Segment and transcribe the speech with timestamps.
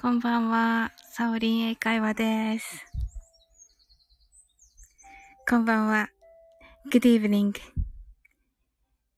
[0.00, 0.92] こんばんは。
[1.12, 2.86] サオリン英会話です。
[5.46, 6.08] こんばんは。
[6.90, 7.52] Good evening.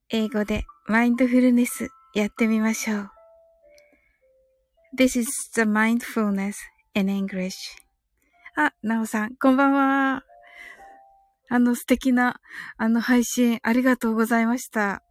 [0.09, 3.11] 英語でマインドフルネスやってみましょう。
[4.99, 6.55] This is the mindfulness
[6.95, 7.53] in English.
[8.57, 10.25] あ、なおさん、こんばんは。
[11.49, 12.41] あの素敵な、
[12.77, 15.05] あの配信ありがとうございました。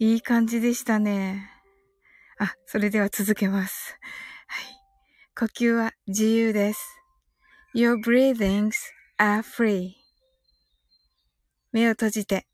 [0.00, 1.57] いい感じでしたね。
[2.38, 3.98] あ、それでは続けます。
[4.46, 4.64] はい。
[5.36, 7.00] 呼吸は自由です。
[7.74, 8.72] Your breathings
[9.18, 9.92] are free.
[11.72, 12.46] 目を閉じて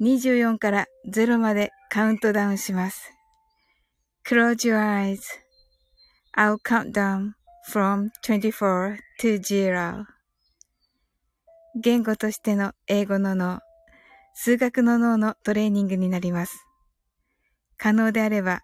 [0.00, 3.12] 24から0までカウントダウンします。
[4.26, 5.20] Close your eyes.
[6.36, 7.32] I'll count down
[7.68, 10.04] from 24 to 0.
[11.80, 13.60] 言語としての英語の脳、
[14.34, 16.64] 数学の脳のトレーニングになります。
[17.76, 18.62] 可能であれば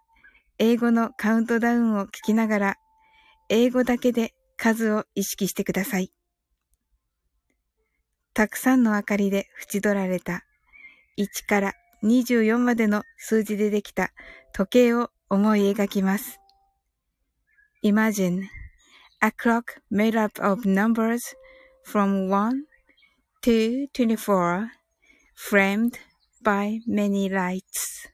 [0.58, 2.76] 英語のカウントダウンを聞きながら、
[3.48, 6.12] 英語だけで数を意識してください。
[8.34, 10.44] たくさんの明かりで縁取られた
[11.18, 14.10] 1から24までの数字でできた
[14.52, 16.40] 時計を思い描きます。
[17.82, 18.42] Imagine
[19.20, 21.20] a clock made up of numbers
[21.86, 22.64] from 1
[23.42, 24.68] to 24
[25.34, 25.98] framed
[26.42, 28.13] by many lights.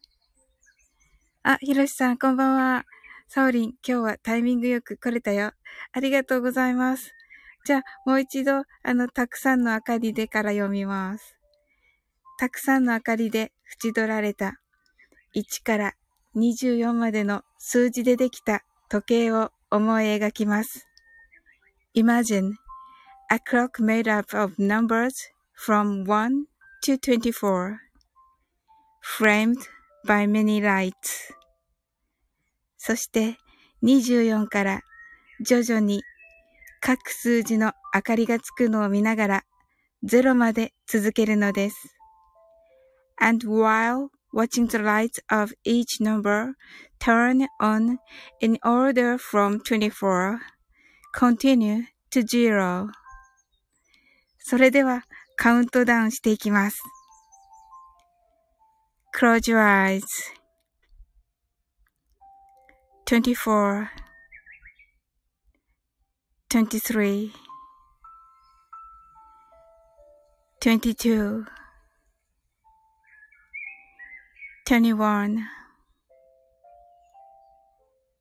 [1.42, 2.84] あ、ひろしさん、こんばんは。
[3.26, 5.52] サオリン、今日はタイミングよく来れたよ。
[5.90, 7.14] ありがとうございます。
[7.64, 11.38] じゃあ、もう一度、あの、たくさんの明かりでから読みます。
[12.38, 14.60] たくさんの明かりで縁取られた
[15.34, 15.94] 1から
[16.36, 20.86] 24までの数字でできた時計を思い描きます。
[21.94, 22.52] Imagine
[23.30, 26.44] a clock made up of numbers from 1
[26.84, 27.78] to 24
[29.00, 31.32] framed by many lights
[32.78, 33.36] そして
[33.82, 34.80] 24から
[35.40, 36.02] 徐々に
[36.80, 39.44] 各数字の明かりがつくのを見ながら
[40.04, 41.94] 0まで続けるのです。
[43.20, 46.54] And while watching the lights of each number
[46.98, 47.98] turn on
[48.40, 50.38] in order from 24,
[51.14, 52.88] continue to zero.
[54.38, 55.04] それでは
[55.36, 56.82] カウントダウンしていきます。
[59.12, 60.04] Close your eyes.
[63.10, 63.90] 24
[66.48, 67.32] 23
[70.60, 71.44] 22
[74.64, 75.48] 21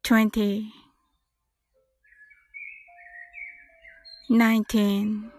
[0.03, 0.73] 20
[4.29, 5.31] 19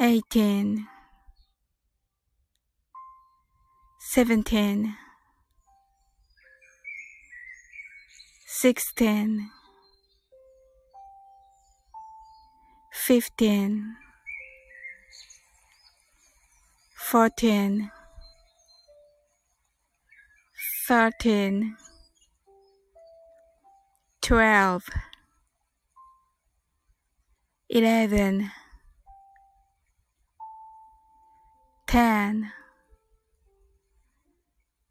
[0.00, 0.93] 18
[4.10, 4.94] seventeen,
[8.46, 9.50] sixteen,
[12.92, 13.96] fifteen,
[16.96, 17.90] fourteen,
[20.86, 21.76] thirteen,
[24.22, 24.84] twelve,
[27.68, 28.50] eleven,
[31.86, 32.52] ten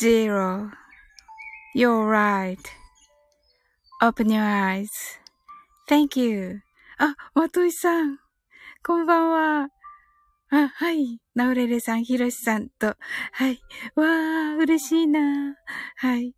[0.00, 0.70] zero.
[1.76, 2.58] You're right.
[4.00, 4.88] Open your eyes.
[5.86, 6.62] Thank you.
[6.98, 8.18] あ、まといさん。
[8.82, 9.68] こんばんは。
[10.50, 11.20] あ、はい。
[11.34, 12.96] ナウレレさん、ヒロシさんと。
[13.32, 13.60] はい。
[13.94, 15.54] わー、嬉しいな。
[15.96, 16.34] はい。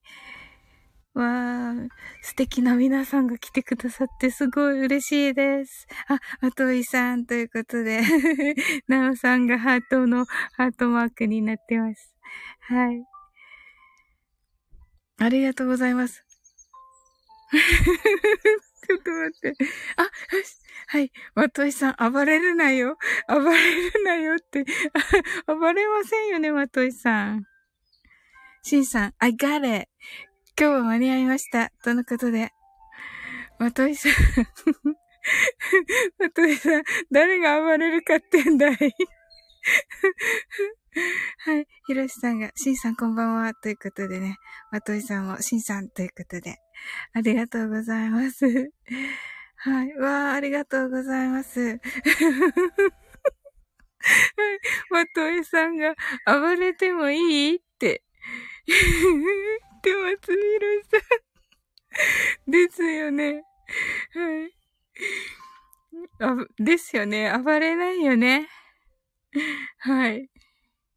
[1.15, 1.88] わー、
[2.20, 5.87] 素敵な皆さんが来てくださってすごい嬉しいです。
[6.08, 8.00] あ、まといさんということで、
[8.88, 10.26] ナオさんがハートの
[10.56, 12.12] ハートマークになってます。
[12.62, 13.12] はい。
[15.19, 16.25] ありがとうございます。
[17.53, 19.55] ちょっと待って。
[19.97, 20.11] あ、
[20.88, 21.12] はい。
[21.35, 22.99] まといさん、暴れるなよ。
[23.29, 24.64] 暴れるなよって。
[25.47, 27.44] 暴れませんよね、まといさん。
[28.62, 29.88] しんさん、I got it.
[30.59, 31.70] 今日は間に合いました。
[31.82, 32.53] とのことで。
[33.58, 34.12] まといさん。
[36.19, 38.76] まといさん、誰が暴れるかってんだい？
[41.39, 41.67] はい。
[41.87, 43.55] ひろしさんが、しんさんこんばんは。
[43.55, 44.37] ということでね。
[44.71, 46.59] まといさんも、しんさんということで。
[47.15, 48.44] ありがとうございます。
[49.56, 49.94] はい。
[49.97, 51.61] わあ、ありがとうございます。
[51.62, 51.81] はい。
[54.91, 55.94] まといさんが、
[56.27, 57.56] 暴れてもいい？
[57.56, 58.03] って。
[58.67, 60.99] 言ってます、ひろしさ
[62.49, 62.50] ん。
[62.50, 63.44] ですよね。
[64.15, 64.55] はい。
[66.21, 67.33] あ、ですよね。
[67.39, 68.49] 暴れないよね。
[69.79, 70.31] はい。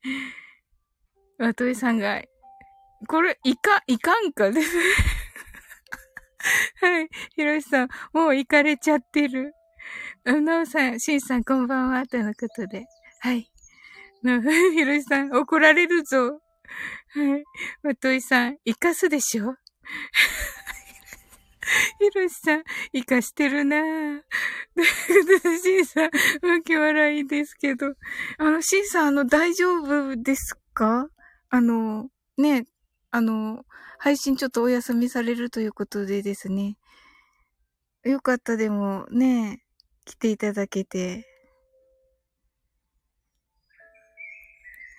[1.40, 2.22] わといさんが、
[3.08, 4.52] これ、いか、いかんか？
[4.52, 4.84] ですね。
[6.82, 7.10] はい。
[7.36, 9.54] ひろしさん、もう行かれちゃってる。
[10.24, 12.06] なおさん、しんさん、こんばんは。
[12.08, 12.86] とのことで。
[13.20, 13.50] はい。
[14.22, 14.42] な、
[14.74, 16.42] ひろしさん、怒られるぞ。
[17.10, 17.44] はい。
[17.84, 19.56] わといさん、生かすでしょ？
[22.00, 22.64] ひろしさん、
[22.94, 24.22] 生かしてるな ぁ。
[24.76, 24.84] で、
[25.60, 27.94] しんさん、わけ笑いですけど。
[28.38, 31.10] あの、しんさん、あの、大丈夫ですか？
[31.50, 32.66] あの、ね、
[33.12, 33.66] あの、
[33.98, 36.78] 配信ちょっとお休みされるということでですね。
[38.04, 39.64] よかったでも、ね、
[40.06, 41.26] 来ていただけて。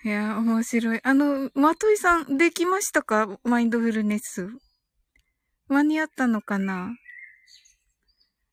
[0.03, 0.99] いや、面白い。
[1.03, 3.39] あの、まといさん、できましたか？
[3.43, 4.47] マインドフルネス。
[5.67, 6.95] 間に合ったのかな？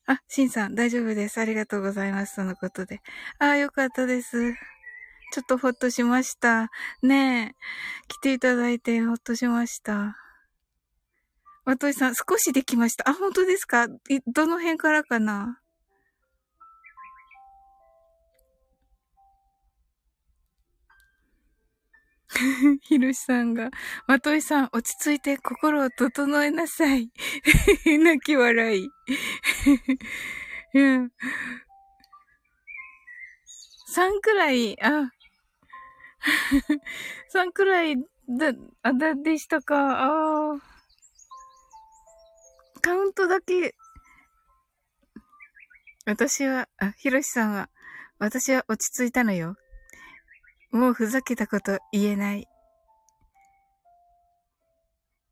[0.06, 1.40] あ、しんさん、大丈夫です。
[1.40, 2.34] ありがとうございます。
[2.34, 3.00] そのことで。
[3.38, 4.52] ああ、よかったです。
[5.32, 6.70] ちょっとほっとしました。
[7.02, 7.54] ねえ。
[8.08, 10.16] 来ていただいてほっとしました。
[11.64, 13.08] わといさん、少しできました。
[13.08, 13.88] あ、本当ですか？
[14.26, 15.60] どの辺からかな？
[22.82, 23.70] ひろしさんが、
[24.06, 27.10] まといさん、落ち着いて心を整えなさい。
[27.98, 28.88] 泣き笑い。
[30.74, 31.12] うん。
[33.94, 35.12] 3くらい、あ、
[37.32, 38.52] 3くらい、だ、
[38.82, 39.76] あ、だ、でしたか？
[39.76, 40.58] ああ。
[42.80, 43.74] カウントだけ、
[46.06, 47.70] 私は、あ、ひろしさんは、
[48.18, 49.56] 私は落ち着いたのよ。
[50.74, 52.48] もうふざけたこと言えない。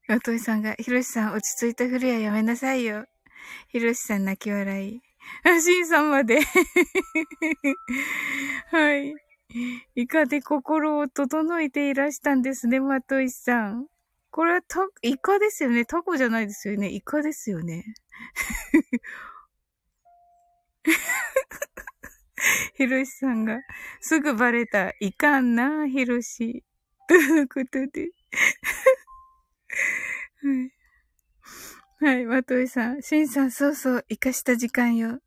[0.09, 3.07] おといさんが、ひろしさん落ち着いたふりはやめなさいよ。
[3.67, 5.03] ひろしさん泣き笑い。
[5.43, 6.43] あ、しんさんまで。
[8.71, 9.17] はい。
[9.97, 13.89] いかで心を整えていらしたんですね、まといさん。
[14.31, 15.85] これはた、イカですよね。
[15.85, 16.89] タコじゃないですよね。
[16.89, 17.85] イカですよね。
[22.75, 23.61] ひろしさんが、
[24.01, 24.93] すぐバレた。
[25.01, 26.65] いかんな、ひろし。
[27.09, 28.11] ということで。
[30.43, 30.73] はい。
[32.05, 33.03] はい、まといさん。
[33.03, 35.21] しんさん、そうそう、生かした時間よ。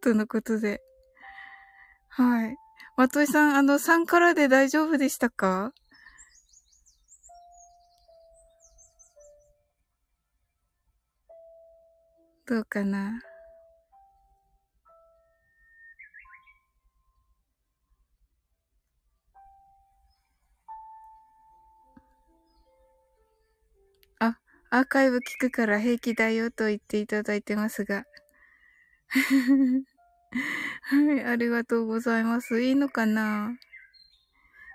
[0.00, 0.82] とのことで。
[2.08, 2.56] はい。
[2.96, 5.72] まといさん、あの、3からで大丈夫でしたか？
[12.46, 13.27] どうかな？
[24.70, 28.04] アーカイブ聞くから平気だよと言っていただいてますが。
[30.82, 32.60] はい、ありがとうございます。
[32.60, 33.56] いいのかな？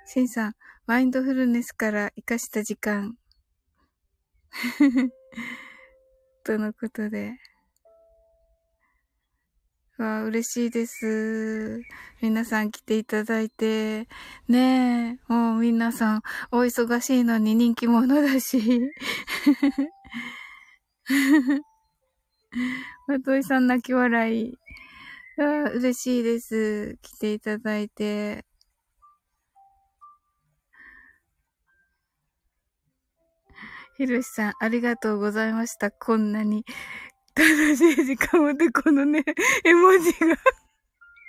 [0.07, 0.53] シンさん、
[0.87, 3.17] マインドフルネスから活かした時間。
[6.43, 7.42] とのことで。
[10.03, 11.81] わ嬉しいです。
[12.21, 14.07] 皆さん来ていただいて。
[14.47, 18.81] ねえ、もう皆さんお忙しいのに人気者だし。
[23.07, 24.57] まといさん泣き笑い。
[25.39, 26.97] あ嬉しいです。
[27.01, 28.45] 来ていただいて。
[33.97, 35.91] ひろしさん、ありがとうございました。
[35.91, 36.65] こんなに
[37.35, 39.23] 楽しい時間までこのね、
[39.65, 40.37] 絵文字が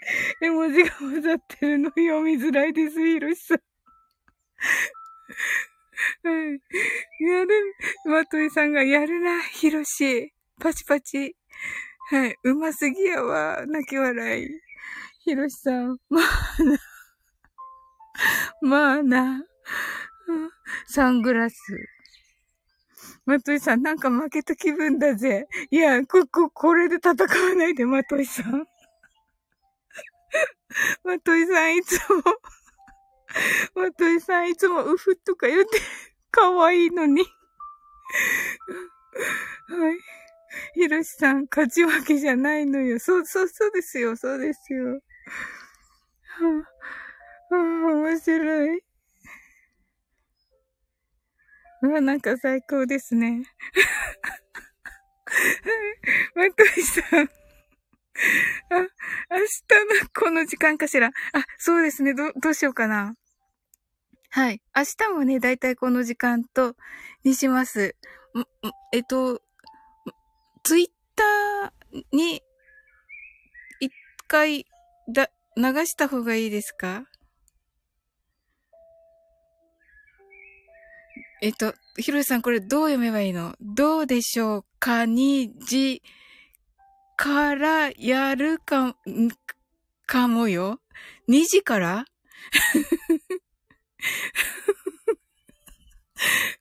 [0.41, 3.59] 絵文字が混ざってるの読みづらいです、ひろしさん。
[6.23, 6.61] はい。
[7.25, 10.33] やる、まといさんがやるな、ひろし。
[10.61, 11.37] パチパチ。
[12.11, 12.37] はい。
[12.43, 13.65] うますぎやわ。
[13.67, 14.49] 泣き笑い。
[15.21, 16.79] ひろしさん、まあな。
[18.61, 19.45] まあな。
[20.87, 21.57] サングラス。
[23.27, 25.47] まといさん、なんか負けた気分だぜ。
[25.71, 27.17] いや、こ、こ、これで戦わ
[27.57, 28.67] ないで、まといさん。
[31.05, 32.23] まといさん、いつも
[33.75, 35.79] まといさん、いつもうふとか言って、
[36.31, 37.23] かわいいのに
[39.69, 39.99] はい。
[40.75, 42.99] ひろしさん、勝ち負けじゃないのよ。
[42.99, 45.01] そう、そう、そうですよ、そうですよ。
[46.27, 46.69] は
[47.51, 48.84] あ、はあ、面白い。
[51.85, 53.43] うわ、なんか最高ですね。
[56.35, 57.05] まといさん。
[57.25, 57.29] あ、
[59.31, 61.09] 明日のこの時間かしら？
[61.09, 61.13] あ、
[61.59, 62.15] そうですね。
[62.15, 63.17] ど、どうしようかな。
[64.31, 64.63] はい。
[64.75, 66.75] 明日もね、だいたいこの時間と、
[67.23, 67.97] にします。
[68.93, 69.43] えっと、
[70.63, 72.43] ツイッターに、
[73.81, 73.93] 一
[74.27, 74.65] 回、
[75.13, 77.05] だ、流した方がいいですか？
[81.45, 83.55] えっと、ひろしさんこれどう読めばいいの？
[83.61, 84.65] どうでしょう？
[84.79, 86.01] かにじ
[87.19, 88.97] からやるか、
[90.07, 90.81] かもよ
[91.29, 92.07] ?2 時から？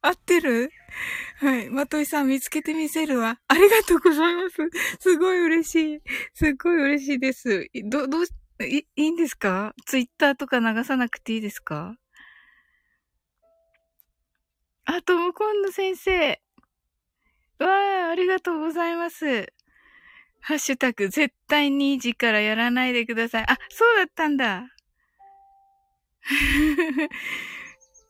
[0.01, 0.69] 合ってる？
[1.37, 1.69] はい。
[1.69, 3.39] まといさん見つけてみせるわ。
[3.47, 4.57] ありがとうございます。
[4.99, 6.01] すごい嬉しい。
[6.33, 7.69] すごい嬉しいです。
[7.85, 8.25] ど、どう、
[8.65, 9.73] い、いいんですか？
[9.85, 11.95] ツイッターとか流さなくていいですか？
[14.85, 16.41] あ、ともこんの先生。
[17.59, 19.53] わあ、ありがとうございます。
[20.41, 23.45] ハッシュタグ、絶対2時からやらないでください。
[23.47, 24.67] あ、そうだったんだ。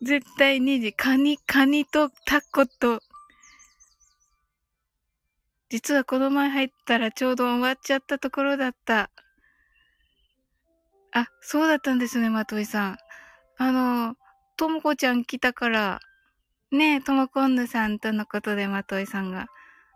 [0.01, 3.01] 絶対2時、カニ、カニとタコと。
[5.69, 9.11] 実はこの前入ったらちょうど終わっちゃったところだった。
[11.11, 12.97] あ、そうだったんですね、まといさん。
[13.57, 14.15] あの、
[14.57, 15.99] ともこちゃん来たから、
[16.73, 19.45] ねえ、ともこんぬさんとのことで、まといさんが。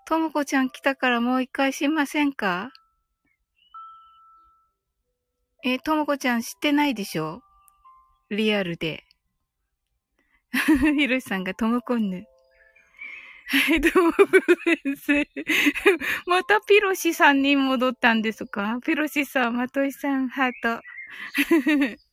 [0.05, 2.69] ともこちゃん来たからもう一回しませんか？
[5.65, 7.41] え、ともこちゃん知ってないでしょ？
[8.29, 9.05] リアルで。
[10.95, 12.25] ひろしさんがともこんぬ。
[13.47, 14.11] はい、 どうも、
[14.63, 15.29] 先生。
[16.27, 18.77] またピロシさんに戻ったんですか？
[18.85, 20.79] ピロシさん、まといさん、ハート。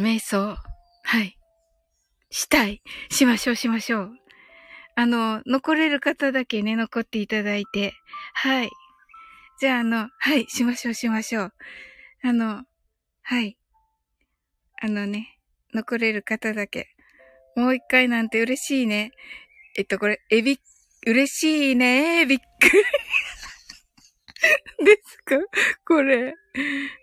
[0.00, 0.56] 瞑想。
[1.02, 1.38] はい。
[2.30, 2.82] したい。
[3.10, 4.10] しましょう、しましょう。
[4.96, 7.94] あの、残れる方だけね、残っていただいて。
[8.34, 8.70] はい。
[9.60, 11.52] じゃあ、あの、はい、しましょう、しましょう。
[12.22, 12.64] あの、
[13.22, 13.56] はい。
[14.82, 15.38] あのね、
[15.74, 16.88] 残れる方だけ。
[17.56, 19.12] もう一回なんて嬉しいね。
[19.76, 20.58] えっと、これ、えび、
[21.06, 22.26] 嬉しいね。
[22.26, 22.44] びっく
[22.76, 22.84] り。
[24.84, 25.36] ですか？
[25.86, 26.34] これ。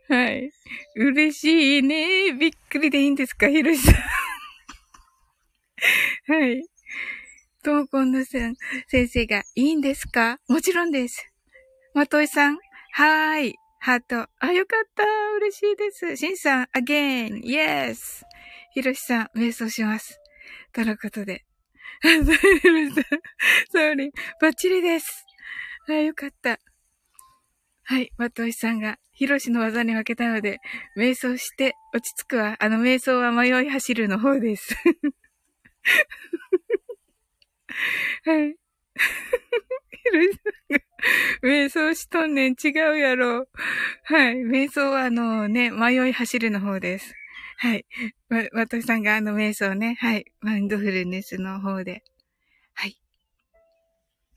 [0.10, 0.52] はい。
[0.96, 2.34] 嬉しいね。
[2.34, 3.48] びっくりでいいんですか？
[3.50, 3.96] ひろしさん。
[6.34, 6.64] はい。
[7.64, 8.56] ともこんのさん、
[8.88, 10.40] 先生が、いいんですか？
[10.48, 11.26] もちろんです。
[11.94, 12.58] まといさん、
[12.94, 13.56] はーい。
[13.80, 14.28] ハート。
[14.40, 15.04] あ、よかった。
[15.38, 16.18] 嬉しいです。
[16.18, 18.24] しんさん、again, yes.
[18.74, 20.20] ひろしさん、瞑想します。
[20.74, 21.46] とのことで。
[22.02, 22.38] ひろしさん、
[23.72, 25.26] ソーリー、バッチリです。
[25.88, 26.60] あ、よかった。
[27.90, 30.60] はい、まといさんが、ひろしの技に負けたので、
[30.98, 32.58] 瞑想して落ち着くわ。
[32.60, 34.76] あの、瞑想は迷い走るの方です。
[38.26, 38.50] はい。
[38.50, 40.84] ひろしさんが、
[41.42, 43.48] 瞑想しとんねん違うやろ。
[44.04, 44.36] はい。
[44.42, 47.16] 瞑想はあのね、迷い走るの方です。
[47.60, 47.86] はい。
[48.28, 50.26] わ、わとさんがあの瞑想ね、はい。
[50.42, 52.04] マインドフルネスの方で。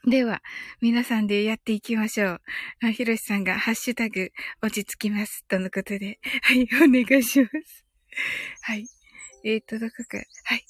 [0.06, 0.40] では、
[0.80, 2.40] 皆さんでやっていきましょう。
[2.82, 4.30] あひろしさんがハッシュタグ
[4.62, 5.44] 落ち着きます。
[5.46, 6.18] とのことで。
[6.42, 7.84] はい、お願いします。
[8.62, 8.86] はい。
[9.44, 10.64] えーと、どこか、はい。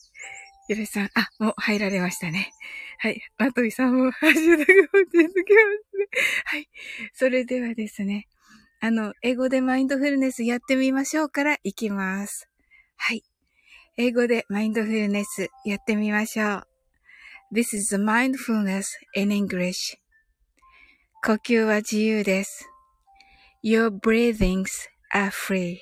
[0.67, 2.51] ひろしさん、あ、もう入られましたね。
[2.99, 3.23] はい。
[3.39, 6.09] まといさんもハッシュタグ落ち着きますね。
[6.45, 6.69] はい。
[7.15, 8.27] それではですね。
[8.81, 12.49] あの、英語でマインドフルネスやってみましょうからいきます。
[12.97, 13.23] はい。
[13.97, 16.70] 英語でマインドフルネスやってみましょう。
[17.53, 19.99] This is mindfulness in English.
[21.25, 22.71] 呼吸は自由です。
[23.65, 24.69] Your breathings
[25.13, 25.79] are free.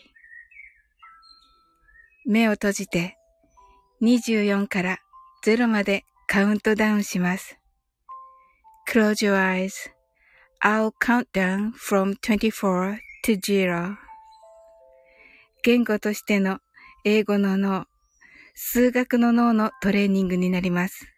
[2.25, 3.19] 目を閉じて
[4.01, 4.99] 24から
[5.45, 7.59] 0までカウントダウンします。
[8.91, 12.97] Close your eyes.I'll count down from 24
[13.27, 13.97] to 0.
[15.63, 16.61] 言語としての
[17.05, 17.85] 英語の脳、
[18.55, 21.18] 数学の脳のトレーニングになります。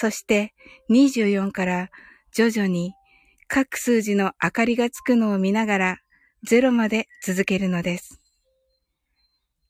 [0.00, 0.54] そして
[0.90, 1.90] 24から
[2.32, 2.92] 徐々に
[3.48, 5.96] 各数字の明かりがつくのを見ながら
[6.48, 8.20] 0まで続けるのです。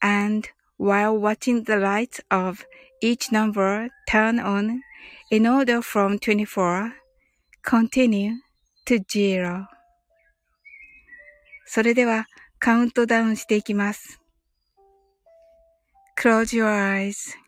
[0.00, 2.66] and while watching the lights of
[3.02, 4.82] each number turn on
[5.30, 6.92] in order from 24,
[7.64, 8.34] continue
[8.86, 9.66] to zero.
[11.66, 12.26] それでは
[12.58, 14.20] カウントダウンしていきます。
[16.20, 17.47] Close your eyes.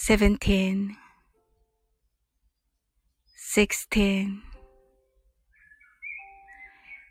[0.00, 0.96] seventeen,
[3.36, 4.40] sixteen,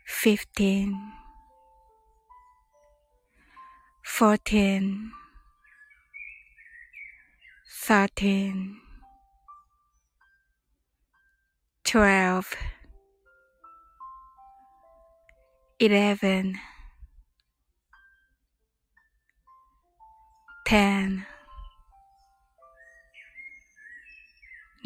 [0.06, 0.96] fifteen,
[4.02, 5.12] fourteen,
[7.86, 8.80] thirteen,
[11.84, 12.54] twelve,
[15.78, 16.58] eleven,
[20.64, 21.26] ten.
[21.28, 21.37] 10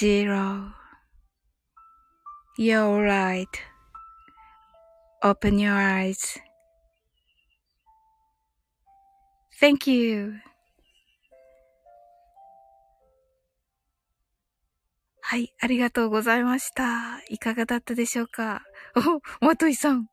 [0.00, 0.72] 0
[2.56, 3.48] You're right.
[5.24, 6.38] Open your eyes.
[9.60, 10.34] Thank you.
[15.20, 17.20] はい、ありがとうございました。
[17.28, 18.62] いかがだったでしょうか
[18.94, 20.06] お、まといさん。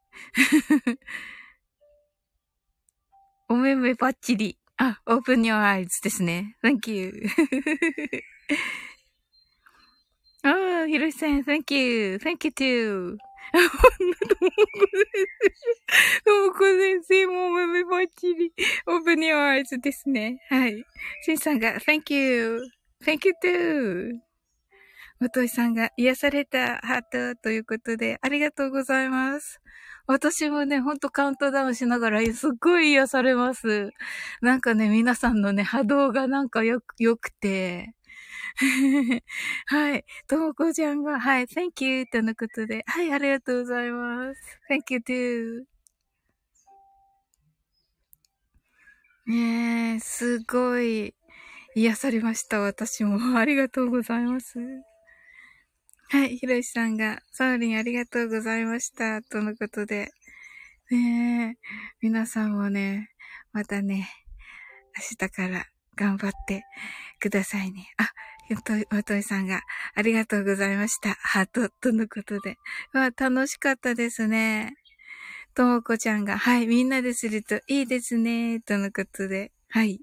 [3.49, 4.57] おめめばっちり。
[4.77, 6.57] あ、open your eyes ですね。
[6.63, 7.13] Thank you.
[10.45, 12.19] ああ、ひろしさん、thank you.
[12.21, 13.17] Thank you too.
[13.51, 14.55] あ、ほんと、ともこ
[14.91, 15.03] 先
[15.43, 16.23] 生。
[16.23, 18.53] ともこ先生もおめめばっちり。
[18.85, 20.39] open your eyes ですね。
[20.49, 20.85] はい。
[21.23, 22.61] しんさんが、thank you.
[23.03, 24.11] Thank you too.
[25.19, 29.59] まといさんが癒されたハートということで、ありがとうございます。
[30.05, 33.89] 私もね、ほんとカウントダウンしながら、すっごい癒されます。
[34.41, 37.95] なんかね、皆さんのね、波動がなんかよく、良くて、
[39.67, 40.05] はい。
[40.27, 44.59] ともこちゃんが、はい、thank you とのことで、はい、ありがとうございます。
[44.69, 45.65] thank you too.
[49.27, 51.15] ねえ、すごい
[51.75, 53.17] 癒されました、私も。
[53.37, 54.59] ありがとうございます。
[56.09, 60.11] はい、ひろしさんが、サウリンありがとうございました、とのことで。
[60.91, 61.67] ねえ、
[62.01, 63.09] 皆さんもね、
[63.51, 64.07] またね、
[64.95, 65.65] 明日から
[65.95, 66.63] 頑張って
[67.19, 67.91] くださいね。
[67.97, 68.11] あ、
[68.89, 69.61] まといさんが、
[69.95, 71.15] ありがとうございました。
[71.15, 72.57] ハート、とのことで。
[72.93, 74.75] わ、楽しかったですね。
[75.55, 79.51] ともこちゃんが、はい、みんなでするといいですね、とのことで。
[79.69, 80.01] はい。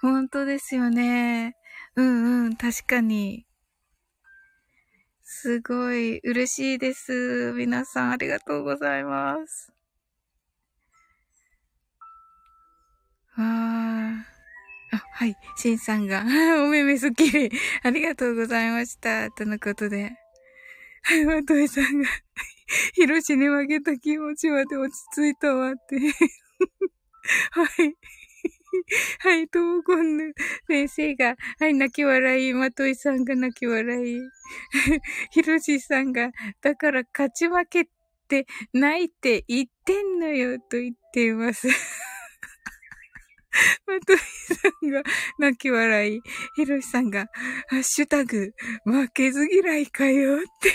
[0.00, 1.56] 本当ですよね。
[1.96, 3.46] うんうん、確かに。
[5.22, 7.52] すごい嬉しいです。
[7.56, 9.72] 皆さんありがとうございます。
[13.36, 13.71] わー。
[15.12, 15.36] はい。
[15.56, 16.24] シンさんが、
[16.64, 17.50] お目目すっきり。
[17.82, 19.30] ありがとうございました。
[19.30, 20.12] とのことで。
[21.02, 22.08] はい、まとえさんが、
[22.94, 25.96] ヒロシに負けた気持ちまで落ち着いたわって。
[27.52, 27.94] はい。
[29.20, 30.34] はい、ともこんぬ
[30.66, 32.54] 先生が、はい、泣き笑い。
[32.54, 34.20] まといさんが泣き笑い。
[35.30, 36.30] ひろしさんが、
[36.62, 37.84] だから勝ち負けっ
[38.28, 41.68] てないって言ってんのよと言っています。
[43.86, 44.24] まといさ
[44.82, 45.04] んが
[45.38, 46.20] 泣き笑い。
[46.54, 47.26] ひろしさんが、
[47.68, 48.52] ハッシュタグ、
[48.84, 50.72] 負けず嫌いかよって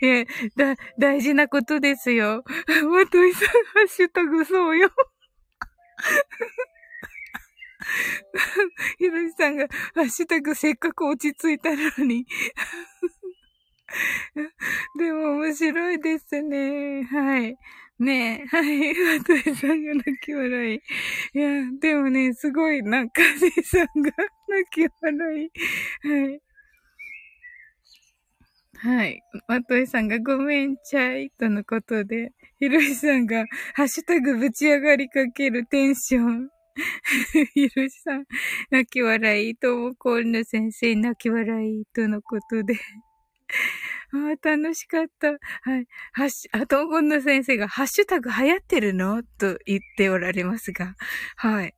[0.02, 2.44] え、だ、大事なことですよ。
[2.90, 4.90] まといさん、ハッシュタグそうよ。
[8.98, 12.26] ひろしさんが、ハッシュタグせっかく落ち着いたのに
[14.98, 17.04] でも面白いですね。
[17.04, 17.56] はい。
[17.98, 19.18] ねえ、はい。
[19.18, 20.76] ワトエさんが泣き笑い。
[20.76, 24.12] いや、でもね、すごい、なんか、せさんが
[24.48, 25.50] 泣き笑い。
[26.08, 26.40] はい。
[28.80, 29.20] はい。
[29.48, 32.30] まといさんがごめんちゃいとのことで、
[32.60, 36.48] ひろしさんがハッシュタグぶち上がりかけるテンション。
[37.54, 38.26] ひろしさん、
[38.70, 39.56] 泣き笑い。
[39.56, 41.84] ともこんぬ先生、泣き笑い。
[41.92, 42.74] とのことで。
[44.12, 45.28] ああ、楽しかった。
[45.32, 45.36] は
[45.78, 45.86] い。
[46.12, 49.22] はっし、あ、ともこんぬ先生が、ハッシュタグ流行ってるの？
[49.22, 50.94] と言っておられますが。
[51.36, 51.74] はい。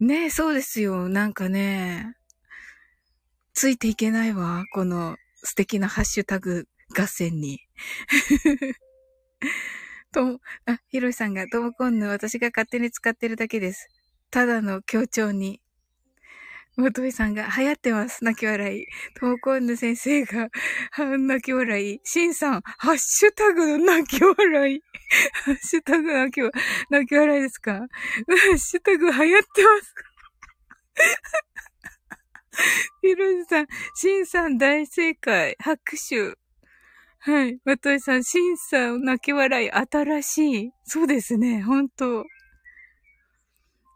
[0.00, 1.08] ねえ、そうですよ。
[1.10, 2.14] なんかね、
[3.54, 4.64] ついていけないわ。
[4.74, 6.66] この素敵なハッシュタグ
[6.98, 7.60] 合戦に。
[10.12, 13.88] と、あ、ひろしさんが、ともこんぬ、私が勝手に使ってるだけです。
[14.30, 15.60] ただの強調に。
[16.76, 18.24] もといさんが流行ってます。
[18.24, 18.86] 泣き笑い。
[19.18, 20.48] ともこんぬ先生が、
[21.18, 22.00] 泣き笑い。
[22.04, 24.82] しんさん、ハッシュタグの泣き笑い。
[25.44, 26.40] ハッシュタグ泣き、
[26.90, 27.72] 泣き笑いですか？
[27.72, 27.86] ハ
[28.52, 29.94] ッシュタグ流行ってます。
[33.02, 35.56] ひろしさん、しんさん大正解。
[35.58, 36.34] 拍手。
[37.18, 37.58] はい。
[37.64, 40.70] まといさん、しんさん、泣き笑い、新しい。
[40.84, 41.88] そうですね、ほん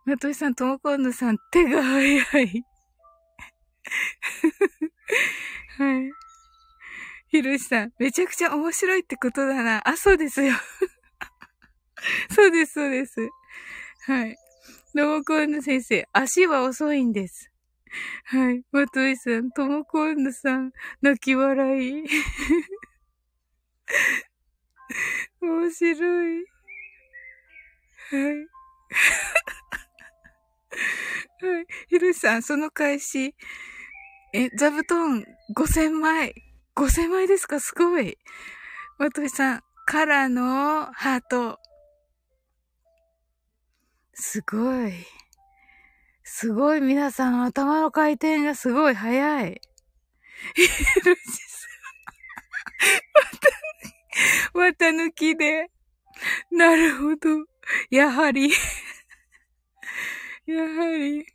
[0.04, 0.10] と。
[0.10, 2.64] まといさん、ともこんぬさん、手が早い。
[5.78, 6.12] はい。
[7.28, 9.88] ひろしさん、めちゃくちゃ面白いってことだな。
[9.88, 10.54] あ、そうですよ。
[12.30, 13.28] そうです、そうです。
[14.06, 14.36] はい。
[14.94, 17.50] ともこんぬ先生、足は遅いんです。
[18.24, 18.62] はい。
[18.70, 22.04] まといさん、ともこんぬさん、泣き笑い。
[25.40, 26.44] 面白い。
[28.10, 28.46] はい。
[31.44, 31.66] はい。
[31.88, 33.34] ひろしさん、その返し、
[34.32, 36.34] え、座布団5000枚。
[36.74, 37.60] 5000枚ですか？
[37.60, 38.18] すごい。
[38.98, 41.58] まといさん、からのハート。
[44.14, 44.92] すごい。
[46.22, 49.60] すごい皆さん頭の回転がすごい早い。
[50.54, 50.62] ひ
[51.06, 51.20] ろし
[51.52, 51.66] さ
[54.54, 54.58] ん。
[54.58, 55.70] また抜きで。
[56.50, 57.44] なるほど。
[57.90, 58.50] やはり
[60.46, 61.26] やはり。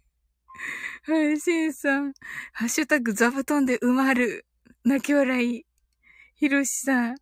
[1.08, 2.14] はい、しんさん。
[2.54, 4.46] ハッシュタグ座布団で埋まる。
[4.84, 5.66] 泣き笑い。
[6.36, 7.16] ひろしさん。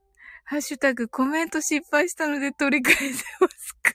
[0.46, 3.94] ハッシュタグコメント失敗したので取り返せますか？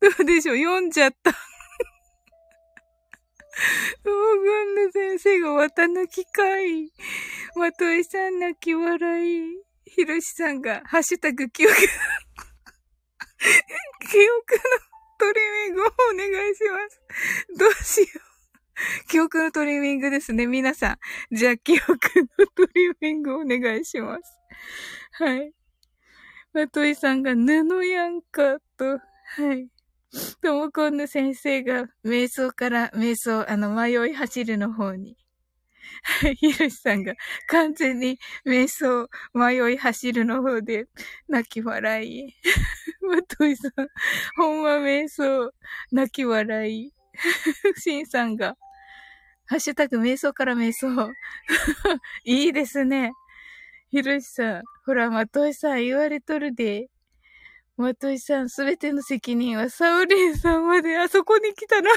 [0.00, 0.56] どうでしょう？
[0.56, 1.32] 読んじゃった。
[4.02, 6.92] 東軍の先生が綿抜きかい。
[7.56, 9.58] まといさん泣き笑い。
[9.84, 11.82] ひろしさんが、ハッシュタグ記憶、 記
[14.30, 14.62] 憶の
[15.18, 17.58] トリミングをお願いします。
[17.58, 19.08] どうしよう。
[19.08, 20.98] 記憶のトリミングですね、皆さ
[21.32, 21.34] ん。
[21.34, 24.38] じゃあ、記憶のトリミングをお願いします。
[25.12, 25.52] はい。
[26.52, 29.00] まといさんが布やんかと、は
[29.54, 29.68] い。
[30.40, 35.16] ともこんぬ先生が瞑想から瞑想、あの、迷い走るの方に。
[36.02, 37.14] はい、ひろしさんが
[37.48, 40.86] 完全に瞑想、迷い走るの方で
[41.28, 42.34] 泣き笑い。
[43.02, 43.72] まといさん、
[44.36, 45.52] ほんま瞑想、
[45.92, 46.92] 泣き笑い。
[47.76, 48.56] しんさんが、
[49.46, 50.88] ハッシュタグ瞑想から瞑想。
[52.24, 53.12] いいですね。
[53.90, 56.88] ひろしさん、ほら、まといさん言われとるで。
[57.76, 61.90] まといさん、すべての責任はサウリンさんまであそこに来たな。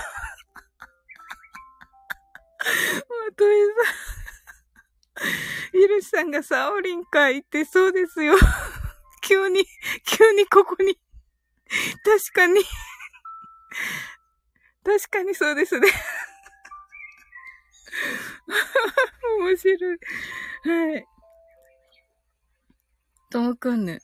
[2.62, 3.56] まとい
[5.17, 5.32] さん。
[5.71, 8.36] ひろしさんがサオリンか言ってそうですよ。
[9.21, 9.65] 急に、
[10.06, 11.00] 急にここに。
[12.04, 12.62] 確かに。
[14.84, 15.88] 確かにそうですね。
[19.39, 19.97] 面白い。
[20.63, 21.06] はい。
[23.30, 24.02] ともくんぬ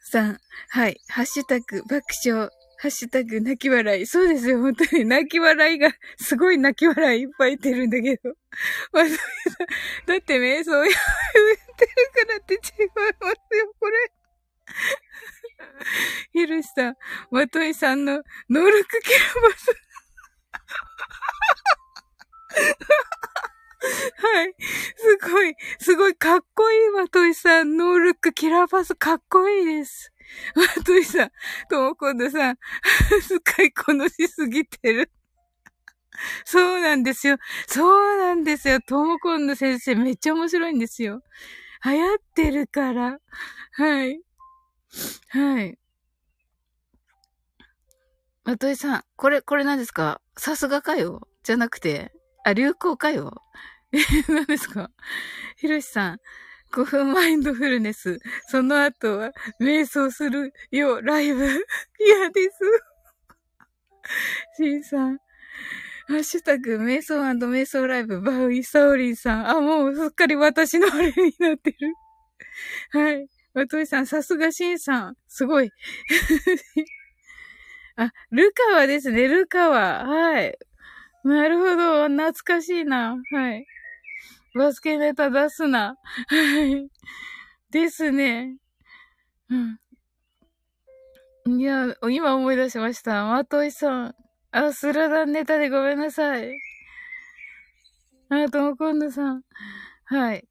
[0.00, 0.40] さん。
[0.70, 1.00] はい。
[1.08, 2.50] ハッシュタグ爆笑。
[2.82, 4.06] ハッシュタグ泣き笑い。
[4.06, 5.04] そうですよ、本当に。
[5.04, 8.32] 泣き笑いが、すごい泣き笑いいっぱいいてるんだけど。
[10.04, 10.96] だって瞑想やめてる
[12.26, 14.12] からって違いますよ、これ。
[16.32, 16.96] ひろしさん、
[17.30, 18.14] まといさんの
[18.50, 19.66] ノールックキャンバス。
[24.16, 24.54] はい。
[24.96, 30.11] すごい、すごいかっこいいまといさん、ノールックキラーパスかっこいいです。
[30.54, 31.30] まといさん、
[31.68, 32.58] ともこんどさん、
[33.20, 35.10] 使いこなしすぎてる。
[36.44, 37.38] そうなんですよ。
[37.66, 38.80] そうなんですよ。
[38.80, 41.22] ともこんの先生めっちゃ面白いんですよ。
[41.84, 43.18] 流行ってるから。
[43.72, 44.20] はい。
[45.28, 45.78] はい。
[48.44, 50.20] まといさん、これ、これ何ですか？
[50.36, 51.28] さすがかよ？
[51.44, 52.12] じゃなくて、
[52.44, 53.40] あ、流行かよ？
[53.92, 54.90] え、何ですか？
[55.56, 56.18] ひろしさん、
[56.72, 58.18] 5分マインドフルネス。
[58.48, 61.44] その後は、瞑想するよ、ライブ。
[62.00, 62.58] 嫌です。
[64.56, 65.18] シンさん。
[66.08, 69.48] ハッシュタグ、瞑想瞑想ライブ、バウイサオリンさん。
[69.48, 71.94] あ、もうすっかり私のあれになってる。
[72.90, 73.28] はい。
[73.54, 75.16] わといさん、さすがシンさん。
[75.28, 75.70] すごい。
[77.96, 80.06] あ、ルカワですね、ルカワ。
[80.06, 80.58] はい。
[81.24, 82.08] なるほど。
[82.08, 83.16] 懐かしいな。
[83.32, 83.66] はい。
[84.54, 85.96] バスケネタ出すな。
[86.28, 86.88] はい。
[87.70, 88.56] ですね。
[89.48, 89.78] うん。
[91.60, 93.24] いや、今思い出しました。
[93.24, 94.14] まといさん。
[94.52, 96.52] あ、スラダンネタでごめんなさい。
[98.28, 99.42] あ、ともこんどさん。
[100.04, 100.46] はい。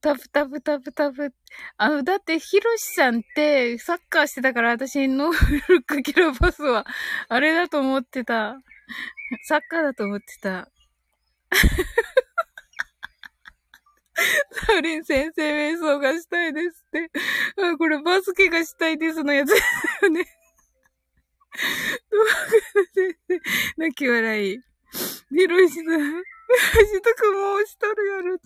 [0.00, 1.32] タプタプタプタプ。
[1.76, 5.30] あの、だって、ヒロシさんってサッカーしてたから私ノー
[5.68, 6.86] ルックキラパスは、
[7.28, 8.56] あれだと思ってた。
[9.48, 10.68] サッカーだと思ってた。
[14.52, 17.10] サウリン先生瞑想がしたいですって。
[17.62, 20.24] あ、これバスケがしたいですのやつですよね。
[22.94, 23.40] 先生、
[23.76, 24.58] 泣き笑い。
[25.30, 26.22] ヒロシさん。
[26.48, 28.38] しとくもうしとるやろ。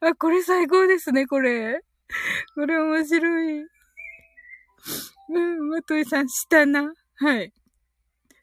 [0.00, 1.82] あ、これ最高ですね、これ。
[2.54, 3.66] これ面白い。
[5.28, 6.92] うん、まといさん、したな。
[7.16, 7.52] はい。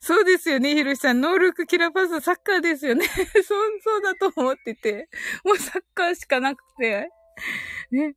[0.01, 1.21] そうですよね、ひろしさん。
[1.21, 3.05] ノールックキラパスサッカーですよね。
[3.45, 5.09] そう、そうだと思ってて。
[5.43, 7.09] もうサッカーしかなくて。
[7.91, 8.15] ね。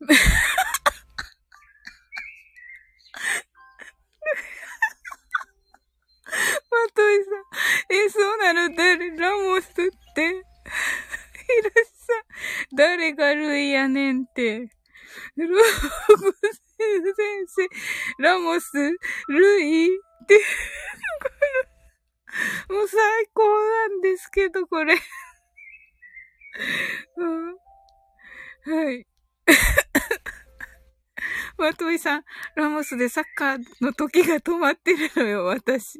[6.70, 7.94] まといさん。
[7.94, 9.82] え、そうなの誰ラモスって。
[9.82, 10.44] ひろ
[11.84, 12.12] しさ
[12.72, 12.76] ん。
[12.76, 14.70] 誰がルイやねんって。
[15.36, 16.32] ローゴ
[16.78, 17.68] 先生、
[18.22, 18.72] ラモス、
[19.28, 20.38] ルイって。
[22.70, 22.98] もう最
[23.34, 24.94] 高なんですけど、これ。
[27.16, 27.56] うん、
[28.74, 29.06] はい。
[31.58, 35.94] まといさん、ラモスでサッカーの時が止まってるのよ、私。
[35.94, 35.98] ち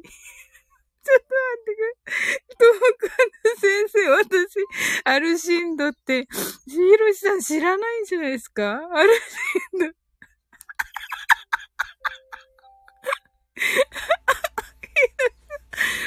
[1.11, 1.93] ょっと待ってくれ。
[2.57, 3.07] トモカ
[3.53, 4.57] ン先生、私、
[5.05, 6.27] アルシンドって、
[6.67, 8.79] ヒロシさん知らないんじゃないですか？
[8.93, 9.21] アルシ
[9.77, 9.85] ンド。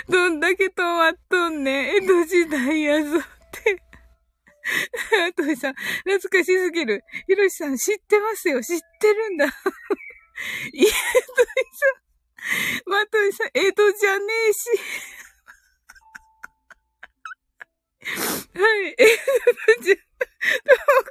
[0.09, 1.97] どんだけ止まっとんねん。
[1.97, 3.83] 江戸時代やぞって。
[5.29, 7.03] あとさん、懐かしすぎる。
[7.27, 8.62] ひろしさん知ってますよ。
[8.62, 9.47] 知ってるんだ。
[9.47, 9.55] えと
[10.83, 10.93] いさ
[12.87, 14.71] ん、まといさん、江戸じゃねえし。
[18.55, 20.01] はい、江戸じゃ、ど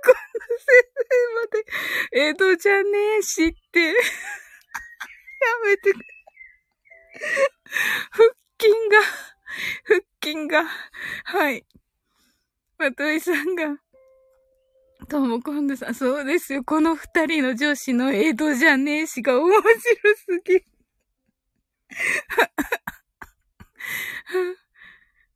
[0.04, 0.14] この
[0.60, 3.94] 先生まで、江戸じゃねえしって、や
[5.66, 6.21] めてくれ。
[8.12, 9.02] 腹筋が、
[9.84, 10.64] 腹筋が、
[11.26, 11.66] はい。
[12.78, 13.78] まといさんが、
[15.08, 16.64] ともこんどさん、そうですよ。
[16.64, 19.72] この二人の女子の江戸じゃねえしが面白
[20.16, 20.64] すぎ。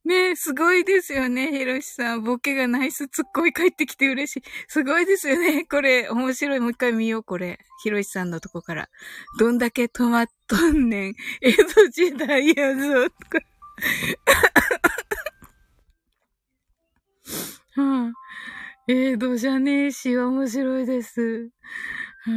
[0.06, 2.24] ねえ、すごいですよね、ひろしさん。
[2.24, 4.44] ボケがナイスツッコミ帰ってきて嬉しい。
[4.68, 5.66] すごいですよね。
[5.66, 6.60] これ、面白い。
[6.60, 7.58] もう一回見よう、これ。
[7.82, 8.90] ひろしさんのとこから。
[9.40, 11.16] どんだけ止まっとんねん。
[11.42, 13.40] 江戸時代やぞ、とか。
[18.88, 21.50] 江戸じゃねえし、面白いです。
[22.22, 22.32] は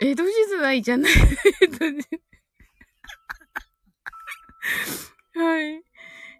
[0.00, 1.12] い、江戸時代じゃない。
[1.62, 2.33] 江戸時代
[5.34, 5.82] はい。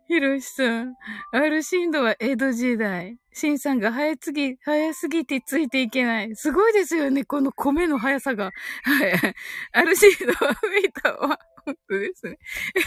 [0.07, 0.95] ひろしさん。
[1.33, 3.17] アルシンドは江戸時代。
[3.33, 6.37] シンさんが早すぎ、早すぎてついていけない。
[6.37, 8.53] すごいですよね、この米の速さが。
[8.85, 9.35] はい。
[9.73, 11.39] アルシンドは見たわ。
[11.65, 12.39] 本当ですね。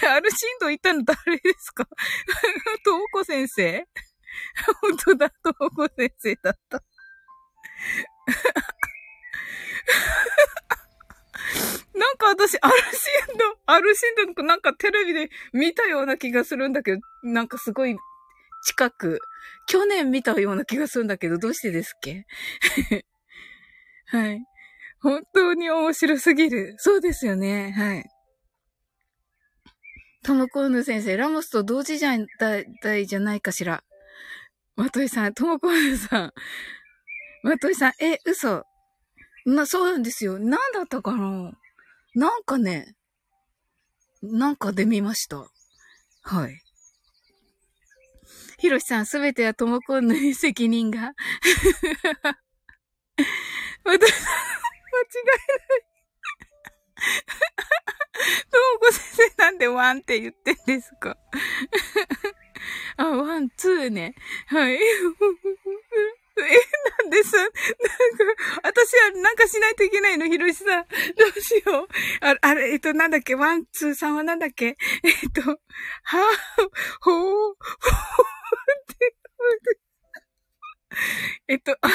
[0.04, 1.88] え、アルシンドいたの誰ですか？
[2.86, 3.86] トモコ先生？
[4.82, 6.84] 本当だ、トモコ先生だった。
[11.97, 17.95] なんか私、アルシンド、アルシンドなんかテレビで見たような気がするんだけど、なんかすごい
[18.65, 19.19] 近く、
[19.67, 22.25] 去年見たような気がするんだけど、どうしてですっけ？
[24.07, 24.41] はい。
[25.01, 26.75] 本当に面白すぎる。
[26.77, 27.71] そうですよね。
[27.71, 28.05] はい。
[30.23, 33.83] トムコーヌ先生、ラモスと同時じゃだ、いじゃないかしら。
[34.75, 36.33] マトイさん、トムコーヌさん。
[37.43, 38.63] マトイさん、え、嘘。
[39.45, 40.39] な、そうなんですよ。
[40.39, 41.53] なんだったかな？
[42.17, 42.95] なんかね、
[44.23, 45.38] なんかで見ました。
[46.23, 46.60] はい。
[48.58, 51.13] ひろしさん、すべてはともこんの責任が。
[53.86, 54.08] 私、間違いない。
[58.49, 61.15] ともこ先生なんで one って言ってんですか？
[62.97, 64.15] あ、 one, two ね。
[64.47, 64.80] はい。
[67.17, 70.86] え、なん、なんか、私はなんかしないといけないの、ひろしさん。
[71.15, 71.88] どうしよう？
[72.25, 74.65] ああれ、えっと、なんだっけ、 one, two, さんはなんだっけ？
[75.03, 75.58] えっと、はぁ、
[77.01, 77.56] ほー、ほー、っ
[78.97, 79.15] て、
[81.47, 81.88] えっと、あ、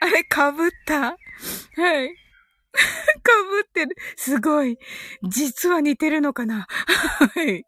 [0.00, 1.00] あれ、かぶった？
[1.00, 1.16] はい。
[2.72, 3.96] かぶってる。
[4.16, 4.78] すごい。
[5.28, 6.66] 実は似てるのかな？
[6.68, 7.64] はい。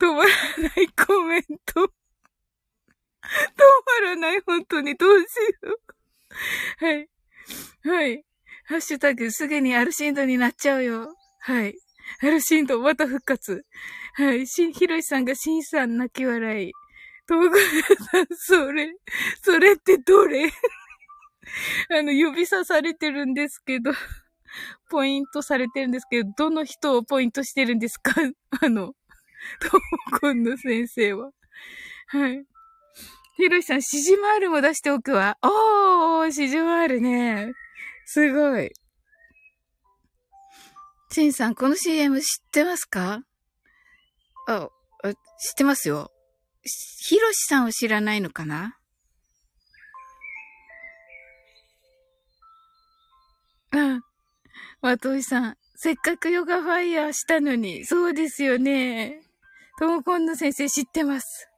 [0.00, 1.82] 止まらないコメント。
[1.82, 1.88] 止
[4.02, 4.96] まらない、本当に。
[4.96, 5.24] どうし
[5.62, 5.80] よう？
[6.78, 7.08] はい。
[7.84, 8.24] はい。
[8.66, 11.14] ハッシュタグ、すぐにアルシンドになっちゃうよ。
[11.40, 11.74] はい。
[12.22, 13.64] アルシンド、また復活。
[14.14, 14.46] はい。
[14.46, 16.72] し、ひろしさんがしんさん泣き笑い。
[17.26, 17.56] ともこ
[18.12, 18.26] さん、
[18.66, 18.94] それ、
[19.42, 20.50] それってどれ？
[21.90, 23.92] あの、指さされてるんですけど、
[24.90, 28.12] ポイントされてるんですけど、どの人をポイントしてるんですか？
[28.62, 28.94] あの、
[29.60, 29.82] とも
[30.20, 31.30] こんの先生は。
[32.08, 32.44] はい。
[33.36, 35.36] ひろしさん、シジマールも出しておくわ。
[35.42, 37.52] おー、シジマールね。
[38.06, 38.70] すごい。
[41.10, 43.22] シンさん、この CM 知ってますか？
[44.46, 44.68] あ、
[45.04, 45.14] 知っ
[45.56, 46.10] てますよ。
[46.62, 48.78] ひろしさんを知らないのかな？
[53.72, 54.02] うん。
[54.80, 59.22] まといさん、せっかくヨガファイヤーしたのに、そうですよね。
[59.78, 61.48] ともこんの先生知ってます。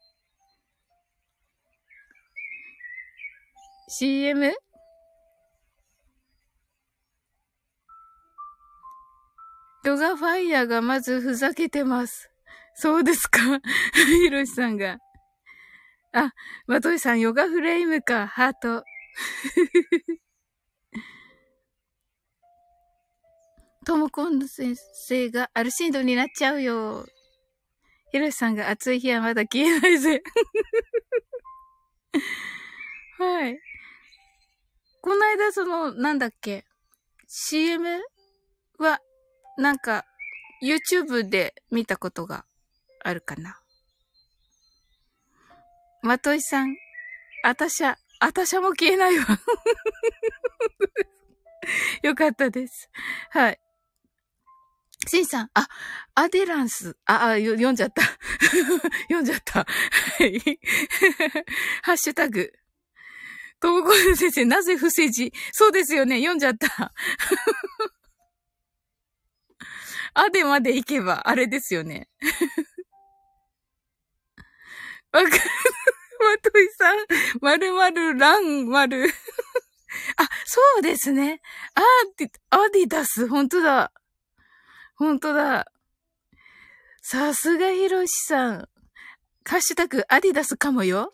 [3.88, 4.52] CM?
[9.84, 12.28] ヨガファイヤーがまずふざけてます。
[12.74, 13.38] そうですか？
[14.24, 14.98] ひろしさんが。
[16.12, 16.32] あ、
[16.66, 18.82] まといさん、ヨガフレームか、ハート。
[23.86, 27.06] ともこんの先生がアルシンドになっちゃうよ。
[28.10, 30.22] ひろしさんが暑い日はまだ消えないぜ。
[33.18, 33.58] はい。
[35.06, 36.64] この間、その、なんだっけ
[37.28, 38.00] ?CM
[38.80, 38.98] は、
[39.56, 40.04] なんか、
[40.60, 42.44] YouTube で見たことが
[43.04, 43.60] あるかな。
[46.02, 46.74] まといさん、
[47.44, 49.26] あたしゃ、あたしゃも消えないわ。
[52.02, 52.90] よかったです。
[53.30, 53.60] はい。
[55.06, 55.68] シンさん、あ、
[56.16, 58.02] アデランス、あ、あ、読んじゃった。
[59.06, 59.60] 読んじゃった。
[59.60, 59.66] は
[60.24, 60.40] い。
[61.82, 62.52] ハッシュタグ。
[63.66, 65.32] ともこ先生、なぜ不正字？
[65.50, 66.18] そうですよね。
[66.18, 66.92] 読んじゃった。
[70.14, 72.08] あでまで行けば、あれですよね。
[75.10, 75.32] わかる。
[75.32, 76.96] まといさん、
[77.40, 79.08] まるまるランまる。
[80.16, 81.40] あ、そうですね。
[81.74, 81.84] アー
[82.18, 83.90] ディ、アディダス、ほんとだ。
[84.94, 85.66] ほんとだ。
[87.02, 88.68] さすがひろしさん。
[89.44, 91.12] ハッシュタグ、アディダスかもよ。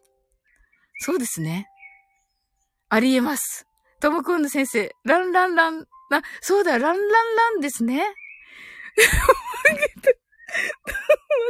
[0.99, 1.71] そうですね。
[2.95, 3.67] ありえます。
[4.01, 7.97] ともこんの先生、ランランラン、あ、そうだ、ランランランですね。
[7.97, 8.05] ま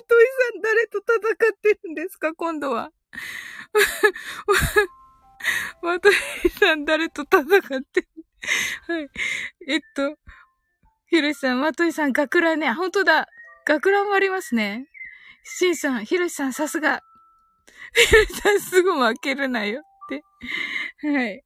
[0.07, 1.19] といさん誰と戦
[1.51, 2.33] ってるんですか？
[2.33, 2.93] 今度は。
[5.83, 6.15] まとい
[6.61, 7.43] さん誰と戦っ
[7.83, 8.09] てる？
[8.87, 9.09] はい。
[9.67, 10.15] えっと、
[11.09, 12.73] ひろしさん、まといさん、学ランね。
[12.73, 13.27] 本当だ。
[13.67, 14.87] 学ランもありますね。
[15.43, 17.01] しんさん、ひろしさん、さすが。
[17.95, 19.83] ひろしさん、すぐ負けるなよ。
[21.03, 21.45] はい。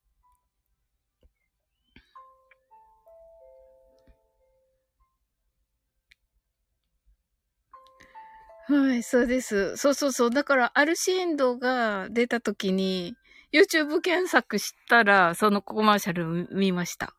[8.68, 9.76] はい、そうです。
[9.76, 10.30] そうそうそう。
[10.30, 13.14] だから、アルシエンドが出た時に、
[13.52, 17.14] YouTube 検索したら、そのコマーシャル見ました。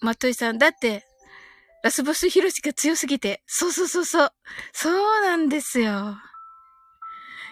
[0.00, 1.04] まといさん、だって、
[1.84, 4.30] ラスボスヒロシが強すぎて、そうそうそうそう。
[4.72, 6.16] そうなんですよ。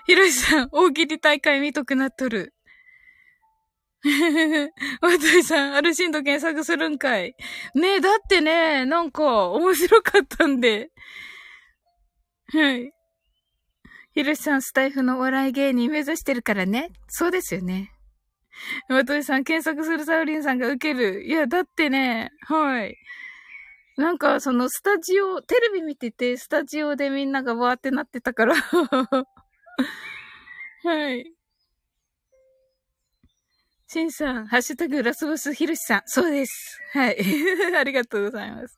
[0.06, 2.54] ヒロシさん、大喜利大会見とくなっとる。
[5.02, 7.34] わたいさん、アルシンド検索するんかい。
[7.74, 10.88] ねえ、だってね、なんか、面白かったんで。
[12.54, 12.90] はい。
[14.14, 16.88] ひろしさん、スタイフのお笑い芸人目指してるからね。
[17.08, 17.92] そうですよね。
[18.88, 21.22] わといさん、検索するサウリンさんが受ける。
[21.22, 22.96] いや、だってね、はい。
[24.02, 28.56] なんか、そのスタジオ、テレビ見てて、スタジオでみんながわーってなってたから。
[30.83, 31.33] はい。
[33.87, 36.02] シンさん、ハッシュタグラスボスヒルシさん。
[36.06, 36.81] そうです。
[36.94, 37.16] はい。
[37.79, 38.77] ありがとうございます。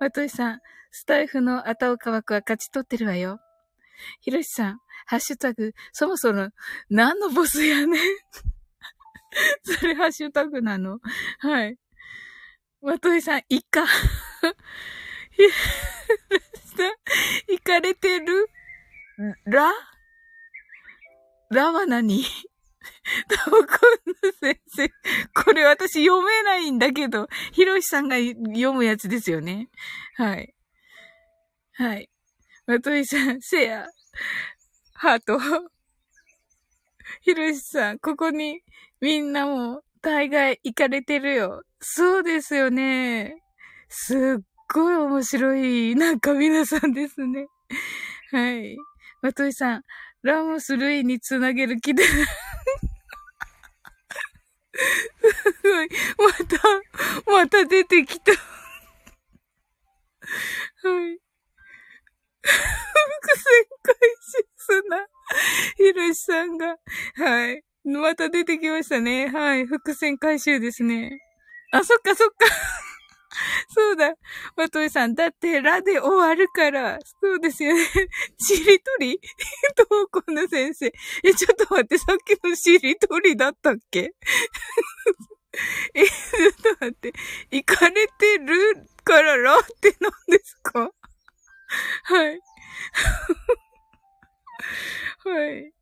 [0.00, 3.38] まといさん、スタイフのアタオカワクは勝ち取ってるわよ。
[4.22, 6.48] ヒロシさん、ハッシュタグ、そもそも
[6.90, 8.00] 何のボスやねん。
[9.78, 10.98] それハッシュタグなの？
[11.38, 11.78] はい。
[12.82, 13.86] まといさん、イカ。
[13.86, 14.23] ヒロシさん、
[17.48, 18.48] 行かれてる
[19.44, 19.72] ラ
[21.50, 22.24] ラは何
[23.44, 23.66] トモコン
[24.22, 24.88] ヌ先生。
[25.44, 29.68] これ私読めないんだけど、ヒロシさんが読むやつですよね。
[30.16, 30.54] はい。
[31.72, 32.10] はい。
[32.66, 33.86] まといさん、シェア、
[34.94, 35.38] ハート。
[37.22, 38.62] ひろしさん、ここに
[39.00, 41.62] みんなも大概行かれてるよ。
[41.80, 43.43] そうですよね。
[43.96, 44.18] すっ
[44.74, 47.46] ごい面白い、なんか皆さんですね。
[48.32, 48.76] はい。
[49.22, 49.82] まといさん、
[50.22, 52.12] ラモス・ルイにつなげる気です
[55.62, 55.88] ごい。
[56.18, 56.58] また、
[57.32, 58.40] また出てきたはい。
[62.42, 62.58] 伏
[63.38, 65.06] 線回収すな。
[65.76, 66.76] ひろしさんが。
[67.14, 67.62] はい。
[67.84, 69.28] また出てきましたね。
[69.28, 69.66] はい。
[69.66, 71.20] 伏線回収ですね。
[71.70, 72.46] あ、そっかそっか。
[73.68, 74.14] そうだ。
[74.56, 75.14] まといさん。
[75.14, 76.98] だって、ラで終わるから。
[77.20, 77.82] そうですよね。
[78.38, 79.20] しりとり？
[79.90, 80.92] どうこの先生。
[81.22, 84.12] え、ちょっと待って、さっきのしりとりだったっけ？
[85.94, 87.12] え、ちょっと待って。
[87.50, 90.90] 行かれてるからラって何ですか？
[92.04, 92.40] はい。
[95.24, 95.72] はい。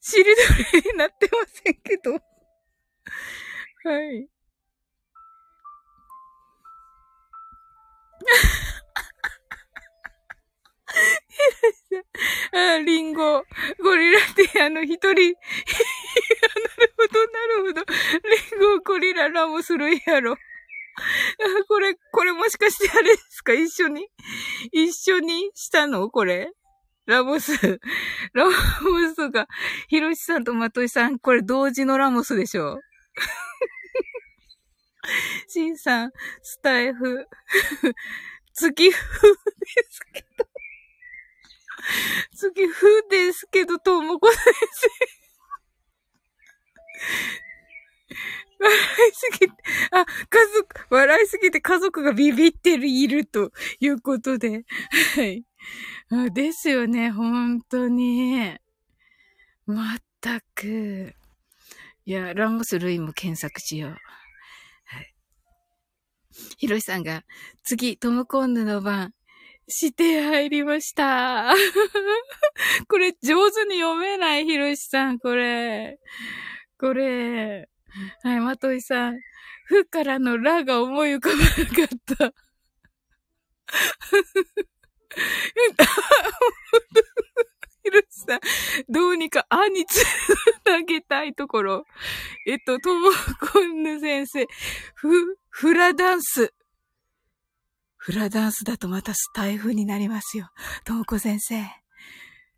[0.00, 0.30] しりと
[0.82, 2.12] りになってませんけど。
[2.12, 2.18] は
[4.12, 4.28] い。
[12.52, 13.44] あ、リンゴ。
[13.82, 15.06] ゴリラってあの一人。
[15.06, 15.22] なる
[16.96, 17.84] ほど、なるほど。
[18.50, 20.36] リンゴ、ゴリラ、ラモするやろ。
[21.68, 23.52] これ、これもしかしてあれですか？
[23.52, 24.08] 一緒に？
[24.72, 26.10] 一緒にしたの？
[26.10, 26.50] これ？
[27.06, 27.52] ラモス。
[28.32, 28.50] ラモ
[29.14, 29.46] スが、
[29.88, 32.80] ヒロシさんとマトイさん、これ同時のラモスでしょ？
[35.48, 37.26] シンさん、スタイフ、
[38.52, 39.38] 月風で
[39.90, 40.48] すけど。
[42.32, 44.88] 月風ですけど、ともこ先生。
[48.60, 49.54] 笑いすぎて、
[49.92, 54.64] あ、家族、笑いすぎて家族がビビってる、いるということで。
[55.14, 55.44] はい。
[56.10, 58.56] あですよね、本当に。
[59.66, 61.14] まったく。
[62.04, 63.96] いや、ランゴス・ルイも検索しよう。
[66.38, 66.48] はい。
[66.58, 67.24] ヒロシさんが、
[67.64, 69.12] 次、トムコンヌの番、
[69.68, 71.52] して入りました。
[72.88, 75.98] これ、上手に読めない、ヒロシさん、これ。
[76.78, 77.68] これ。
[78.22, 79.20] はい、まといさん。
[79.66, 81.42] ふからのらが思い浮かばな
[81.88, 82.32] かった。
[87.88, 88.40] ひろしさん、
[88.92, 90.04] どうにかあにつ
[90.66, 91.84] なげたいところ。
[92.46, 93.10] えっと、とも
[93.52, 94.46] こんぬ先生、
[94.94, 96.52] ふ、フラダンス。
[97.96, 100.50] フラダンスだとまたスタイフになりますよ。
[100.84, 101.62] ともこ先生。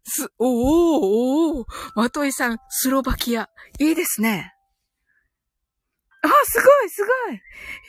[0.05, 3.49] す、おーおーおまといさん、スロバキア。
[3.78, 4.53] いいですね。
[6.22, 7.41] あ、すごい、すごい。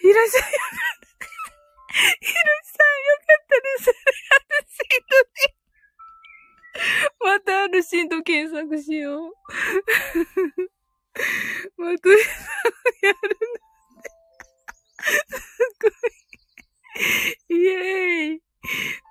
[0.02, 1.26] ひろしさん、 よかった。
[2.20, 3.90] ひろしさん、よかったです。
[3.90, 5.18] アルシンド
[5.56, 5.61] で。
[7.20, 9.34] またアルシーンド検索しよう。
[11.78, 12.34] まとえさん、
[13.06, 13.20] やる
[15.00, 15.12] の。
[15.28, 15.42] す
[15.82, 15.92] ごい。
[17.50, 18.42] イェーイ。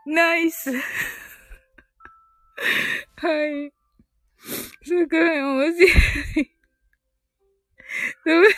[0.06, 0.72] ナイス。
[0.72, 0.76] は
[3.46, 3.72] い。
[4.84, 6.56] すごい面白い。
[8.24, 8.56] どうし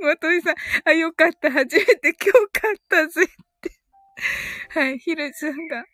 [0.00, 1.50] まといさん、あ、よかった。
[1.50, 3.26] 初めて今日買ったぜっ
[3.60, 3.70] て。
[4.70, 5.84] はい、ひろさんが。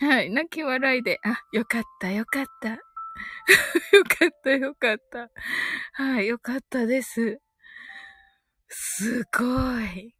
[0.00, 2.70] はい、泣き笑いで、あ、よかった、よかった。
[2.70, 2.78] よ
[4.04, 5.30] かった、よかった。
[5.92, 7.40] はい、よかったです。
[8.68, 9.44] すご
[9.80, 10.14] い。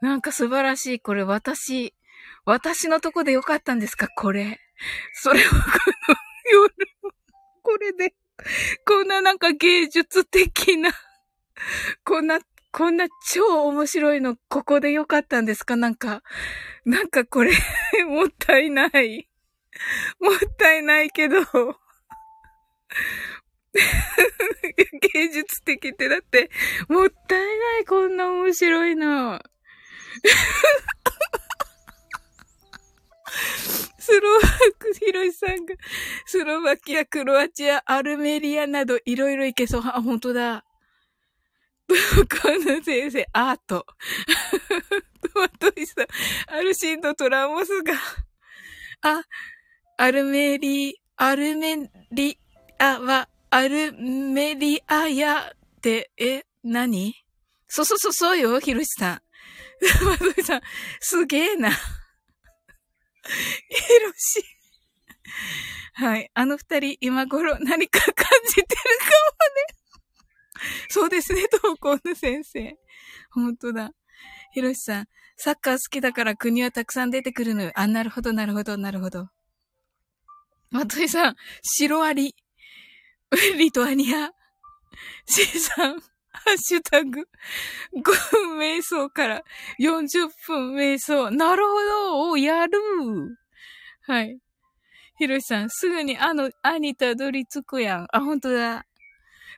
[0.00, 1.00] なんか素晴らしい。
[1.00, 1.94] これ私、
[2.44, 4.08] 私のとこでよかったんですか？
[4.16, 4.60] これ。
[5.14, 6.16] それはこの
[6.52, 6.74] 夜、
[7.62, 8.14] これで
[8.86, 10.90] こんななんか芸術的な、
[12.04, 12.38] こんな、
[12.72, 15.76] こんな超面白いの、ここでよかったんですか？
[15.76, 16.22] なんか、
[16.84, 17.52] なんかこれ
[18.06, 19.28] もったいない。
[20.20, 21.36] もったいないけど
[25.14, 26.50] 芸術的ってだって、
[26.88, 29.40] もったいない、こんな面白いの。
[33.98, 34.48] スロバ
[34.78, 35.74] ク、ヒロシさんが、
[36.26, 39.82] スロバキア、クロアチア、アルメリアなど、いろいろいけそう。
[39.84, 40.64] あ、本当だ。
[41.90, 41.96] こ
[42.48, 43.84] の先生、アート。
[45.34, 46.06] トマトイさん、
[46.54, 47.94] アルシンドとラモスが、
[49.02, 49.24] あ、
[49.96, 52.38] アルメリ、アルメリ
[52.78, 57.12] アは、アルメリアヤって、え、何？
[57.66, 59.22] そうそうそう、そうよ、ヒロシさん。
[59.98, 60.60] トマトイさん、
[61.00, 61.70] すげえな。
[61.70, 61.82] ヒロ
[64.14, 64.44] シ。
[65.94, 66.30] はい。
[66.34, 68.14] あの二人、今頃何か感
[68.48, 68.70] じてるかも
[69.72, 69.79] ね。
[70.88, 72.78] そうですね、東高の先生。
[73.30, 73.92] 本当だ。
[74.52, 75.06] ひろしさん、
[75.36, 77.72] サッカー好きだから国はたくさん出てくるのよ。
[77.74, 79.28] あ、なるほど、なるほど、なるほど。
[80.70, 82.34] まといさん、シロアリ、
[83.58, 84.30] リトアニア、
[85.26, 86.00] シーさん、
[86.32, 87.28] ハッシュタグ、
[87.94, 89.42] 5分瞑想から
[89.78, 91.30] 40分瞑想。
[91.30, 92.78] なるほどおやる
[94.02, 94.38] はい。
[95.18, 98.08] ひろしさん、すぐにあの、アニたどり着くやん。
[98.12, 98.84] あ、ほんとだ。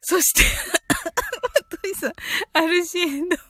[0.03, 2.13] そして、まといさん、
[2.53, 3.37] アルシエンド。
[3.37, 3.43] は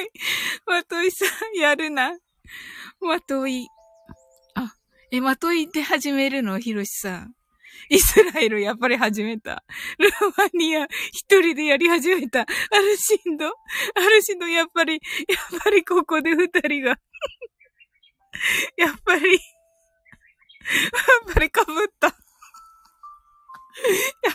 [0.00, 0.10] い。
[0.66, 2.18] まといさん、やるな。
[3.00, 3.68] まとい。
[4.54, 4.74] あ、
[5.10, 7.34] え、まといで始めるのひろしさん。
[7.90, 9.62] イスラエルやっぱり始めた。
[9.98, 12.40] ルーマニア一人でやり始めた。
[12.40, 13.46] アルシンド？
[13.46, 13.50] ア
[14.08, 15.00] ルシンドやっぱり、やっ
[15.62, 16.96] ぱりここで二人が
[18.76, 19.38] やっぱりや
[21.30, 22.06] っぱりかぶった。
[22.06, 22.14] やっ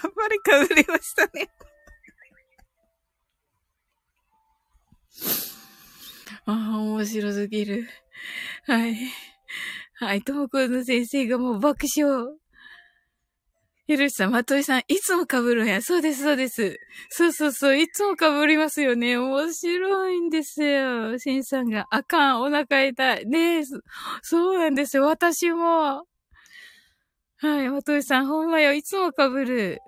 [0.02, 1.50] ぱりかぶ りましたね
[6.46, 7.88] ああ、面白すぎる。
[8.66, 8.98] はい。
[9.96, 12.38] はい、ともこの先生がもう爆笑。
[13.88, 15.82] ひろしさん、まといさん、いつも被るんや。
[15.82, 16.78] そうです、そうです。
[17.10, 19.16] そうそうそう、いつも被りますよね。
[19.18, 21.18] 面白いんですよ。
[21.18, 23.26] しんさんが、あかん、お腹痛い。
[23.26, 23.64] ねえ、
[24.22, 25.06] そうなんですよ。
[25.06, 26.06] 私も。
[27.38, 29.80] はい、まといさん、ほんまよ、いつも被る。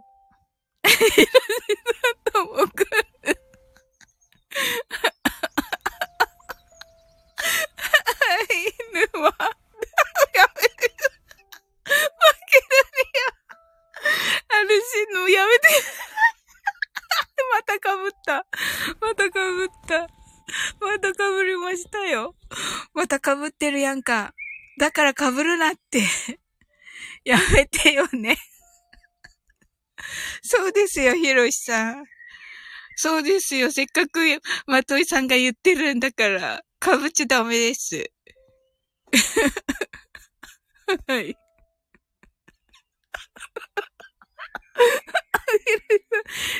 [0.87, 2.85] ひろしさん、ともくん。
[9.11, 9.33] 犬は、
[14.69, 14.75] や。
[14.75, 15.67] あるしの、やめて。
[17.51, 18.45] また被った。
[18.99, 19.31] また被っ
[19.87, 20.07] た。
[20.79, 22.35] また被りましたよ。
[22.93, 24.33] また被ってるやんか。
[24.79, 26.03] だから被るなって。
[27.23, 28.37] やめてよね。
[30.41, 32.05] そうですよ、ひろしさん。
[32.95, 33.71] そうですよ。
[33.71, 34.19] せっかく、
[34.65, 38.11] まといさんが言ってるんだから、かぶっちゃダメです。
[41.07, 41.35] はい。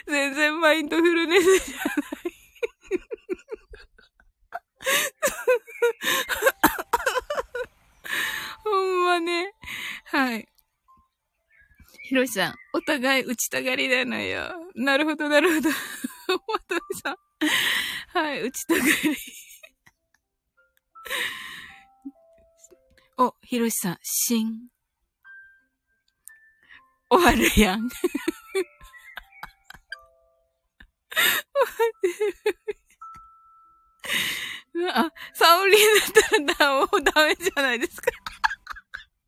[0.07, 1.85] 全然マインドフルネスじゃない
[8.63, 9.53] ほんまね。
[10.05, 10.47] はい。
[12.03, 14.51] ひろしさん、お互い打ちたがりなのよ。
[14.75, 15.69] なるほど、なるほど。
[15.69, 15.75] ま
[16.67, 17.17] とめさん。
[18.17, 18.91] はい、打ちたがり。
[23.17, 24.69] お、ひろしさん、しん。
[27.09, 27.89] 終わるやん。
[34.93, 35.79] あ、サオリン
[36.47, 38.11] だったらもうダメじゃないですか。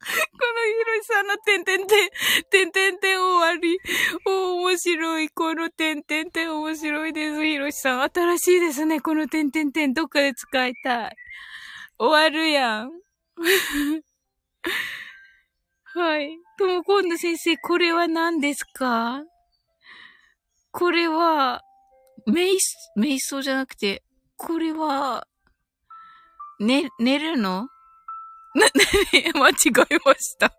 [0.01, 2.09] このひろしさんのてんてんてん、
[2.49, 3.79] てんてんてん終わり。
[4.25, 5.29] お、面白い。
[5.29, 7.45] このてんてんてん面白いです。
[7.45, 8.01] ひろしさん。
[8.01, 8.99] 新しいですね。
[8.99, 9.93] このてんてんてん。
[9.93, 11.15] どっかで使いたい。
[11.99, 12.91] 終わるやん。
[15.93, 16.37] はい。
[16.57, 19.23] とも今度先生、これは何ですか？
[20.71, 21.63] これは、
[22.27, 22.57] 瞑、
[22.97, 24.03] 瞑想じゃなくて、
[24.37, 25.27] これは、
[26.59, 27.67] ね、寝るの？
[28.53, 28.69] な、な、
[29.33, 29.53] 間違
[29.89, 30.53] えました。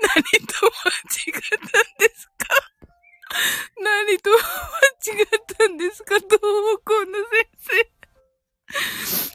[0.00, 2.46] 何と間違ったんですか？
[3.78, 4.36] 何と間
[5.20, 5.26] 違っ
[5.58, 6.16] たんですか？
[6.16, 7.48] 東北の先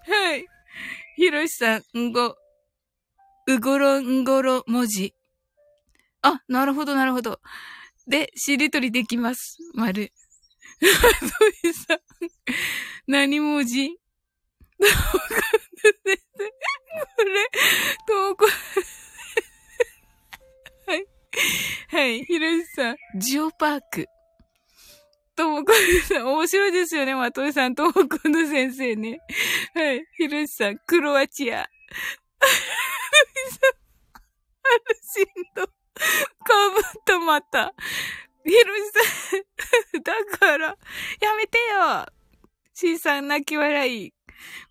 [0.05, 0.13] 生。
[0.13, 0.45] はい。
[1.15, 2.35] ひろしさん、んご、
[3.47, 5.15] うごろんごろ文字。
[6.23, 7.39] あ、なるほど、なるほど。
[8.07, 9.57] で、しりとりできます。
[9.73, 10.11] 丸。
[10.79, 10.89] そう
[11.69, 11.99] いさん、
[13.07, 13.89] 何文字？
[14.79, 14.85] こ
[17.23, 17.49] れ、
[18.07, 18.45] 投稿。
[20.87, 21.05] はい。
[21.89, 22.23] はい。
[22.23, 24.07] ひろしさん、ジオパーク。
[25.35, 25.71] ともこ
[26.07, 29.19] さん、面白いですよね、まといさん、ともこの先生ね。
[29.75, 30.03] はい。
[30.17, 31.61] ひろしさん、クロアチア。
[31.61, 31.69] アル
[35.15, 35.67] シンド、
[36.43, 37.73] かぶったまた。
[38.43, 38.81] ひろし
[39.91, 40.75] さん、だから、や
[41.35, 42.05] めてよ。
[42.73, 44.13] しんさん泣き笑い。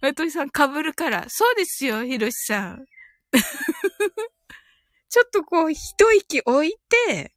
[0.00, 1.26] まといさんかぶるから。
[1.28, 2.84] そうですよ、ひろしさん。
[5.08, 7.32] ちょっとこう、一息置いて、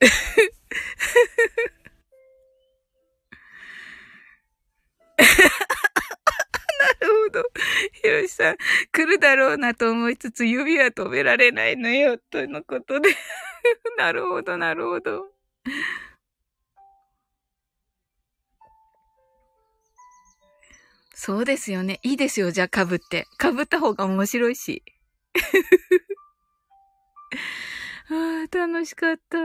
[7.00, 7.44] なるほど。
[7.92, 8.56] ひろしさん、
[8.92, 13.10] 来るだろうなと思いつつ、指は止められないのよ、とのことで。
[13.98, 15.32] なるほど、なるほど。
[21.14, 21.98] そうですよね。
[22.04, 22.52] いいですよ。
[22.52, 23.26] じゃあ被って。
[23.40, 24.84] 被った方が面白いし。
[28.10, 29.38] ああ、楽しかった。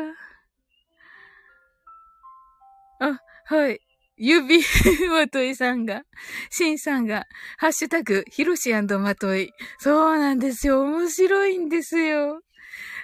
[3.00, 3.82] あ、はい。
[4.26, 4.64] 指、
[5.10, 6.04] まといさんが、
[6.50, 7.26] しんさんが、
[7.58, 9.52] ハッシュタグ、ひろしまとい。
[9.80, 10.84] そうなんですよ。
[10.84, 12.42] 面白いんですよ。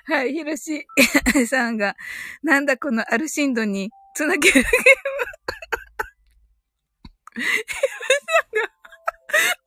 [0.05, 0.88] はい、ひろし
[1.45, 1.97] さんが、
[2.41, 4.70] なんだこのアルシンドにつなげるゲーム。
[7.36, 7.59] ひろし
[8.24, 8.63] さん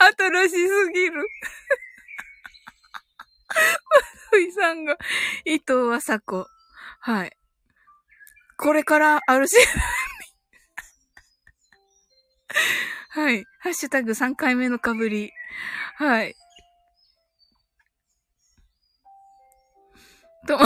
[0.08, 1.16] が、新しすぎる。
[3.48, 3.54] ま
[4.30, 4.96] といさんが、
[5.44, 6.46] 伊藤和さ子。
[7.00, 7.36] はい。
[8.56, 9.66] これからアルシンド
[13.10, 13.44] はい。
[13.60, 15.32] ハッシュタグ3回目のかぶり。
[15.96, 16.34] はい。
[20.46, 20.58] と、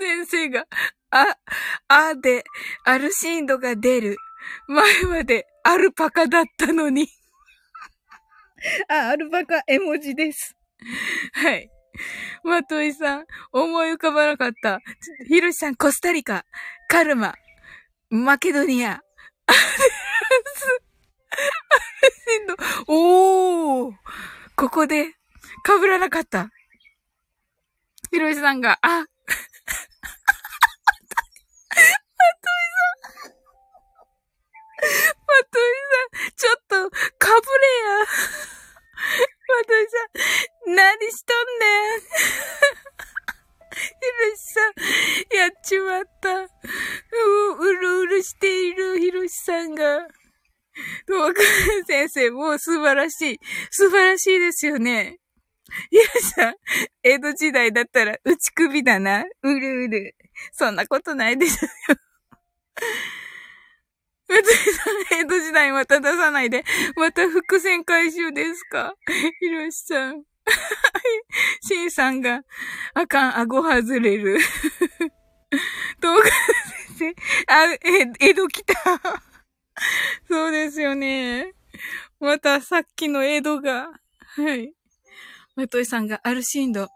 [0.00, 0.66] 先生が、
[1.10, 1.36] あ、
[1.88, 2.44] あで、
[2.84, 4.16] アルシンドが出る。
[4.66, 7.08] 前までアルパカだったのに。
[8.88, 10.56] あ、アルパカ絵文字です。
[11.32, 11.70] はい。
[12.44, 14.80] まといさん、思い浮かばなかった。
[15.28, 16.44] ひろしさん、コスタリカ、
[16.88, 17.34] カルマ、
[18.10, 19.02] マケドニア。
[22.88, 23.94] おー
[24.56, 25.04] ここで、
[25.64, 26.50] 被らなかった。
[28.10, 29.16] ひろしさんが、あ、まとい
[32.76, 33.32] さん。
[35.26, 38.04] まといさん、ちょっと、かぶれや。
[39.48, 39.96] まといさ
[40.70, 42.00] ん、何しとんねん。
[42.00, 43.86] ひ
[44.20, 44.72] ろしさん、
[45.36, 46.42] やっちまった。
[46.42, 46.46] う、
[47.58, 50.06] うるうるしているひろしさんが。
[51.06, 51.44] 東海
[51.86, 53.40] 先生、も素晴らしい。
[53.70, 55.18] 素晴らしいですよね。
[55.90, 56.02] いや
[56.36, 56.54] さ、
[57.02, 59.24] 江戸時代だったら打ち首だな。
[59.42, 60.14] うるうる。
[60.52, 61.70] そんなことないですよ。
[64.28, 66.64] 別にさん、江戸時代また出さないで、
[66.96, 68.94] また伏線回収ですか？
[69.40, 70.24] ひろしさん。
[71.62, 72.42] しんさんが、
[72.94, 74.38] あかん、顎外れる。
[76.00, 76.30] 東海
[76.98, 77.14] 先
[77.46, 77.78] 生、あ、え、
[78.20, 79.22] 江戸来た。
[80.28, 81.54] そうですよね。
[82.20, 83.90] またさっきの江戸が、
[84.36, 84.72] はい。
[85.56, 86.88] まといさんがアルシンド。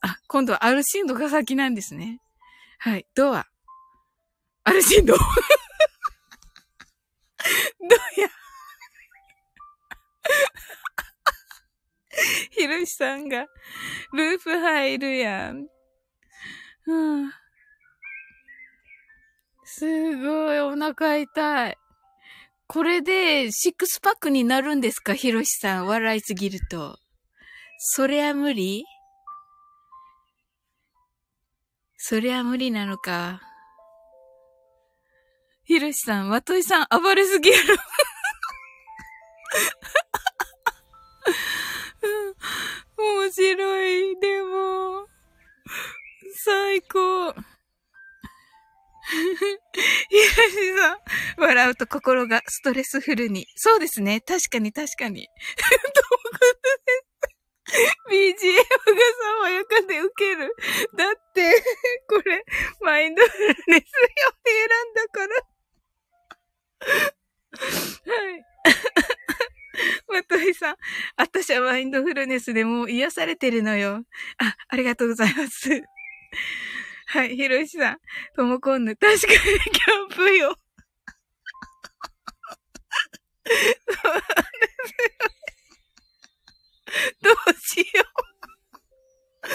[0.00, 2.20] あ、今度はアルシンドが先なんですね。
[2.78, 3.06] はい。
[3.14, 3.46] ドア。
[4.64, 5.14] アルシンド。
[5.16, 5.24] どう
[8.20, 8.28] や？
[12.50, 13.46] ひろしさんが、
[14.12, 15.66] ループ入るやん。
[16.86, 17.32] うん。
[19.64, 21.78] すごい、お腹痛い。
[22.66, 25.14] これで、シックスパックになるんですか？
[25.14, 25.86] ひろしさん。
[25.86, 26.98] 笑いすぎると。
[27.78, 28.84] そりゃ無理？
[31.96, 33.40] そりゃ無理なのか？
[35.64, 37.76] ひろしさん、まといさん、暴れすぎやろ。
[42.96, 44.20] 面白い。
[44.20, 45.06] でも、
[46.44, 47.34] 最高。
[49.04, 50.98] ひろしさん、
[51.36, 53.46] 笑うと心がストレスフルに。
[53.54, 54.20] そうですね。
[54.20, 55.28] 確かに確かに。
[58.10, 58.64] BGM が
[59.40, 60.54] 爽やかでウケる。
[60.96, 61.62] だって、
[62.08, 62.44] これ、
[62.80, 63.86] マインドフルネス用で
[64.46, 65.34] 選んだから。
[68.12, 68.44] はい。
[70.08, 70.76] まといさん、
[71.16, 74.04] 私はマインドフルネスでもう癒されてるのよ。
[74.38, 75.82] あ、ありがとうございます。
[77.06, 77.98] はい、ひろしさん。
[78.36, 78.96] ともこんぬ。
[78.96, 80.56] 確かにキャンプよ。
[87.22, 88.06] どうしよう。
[89.42, 89.50] ま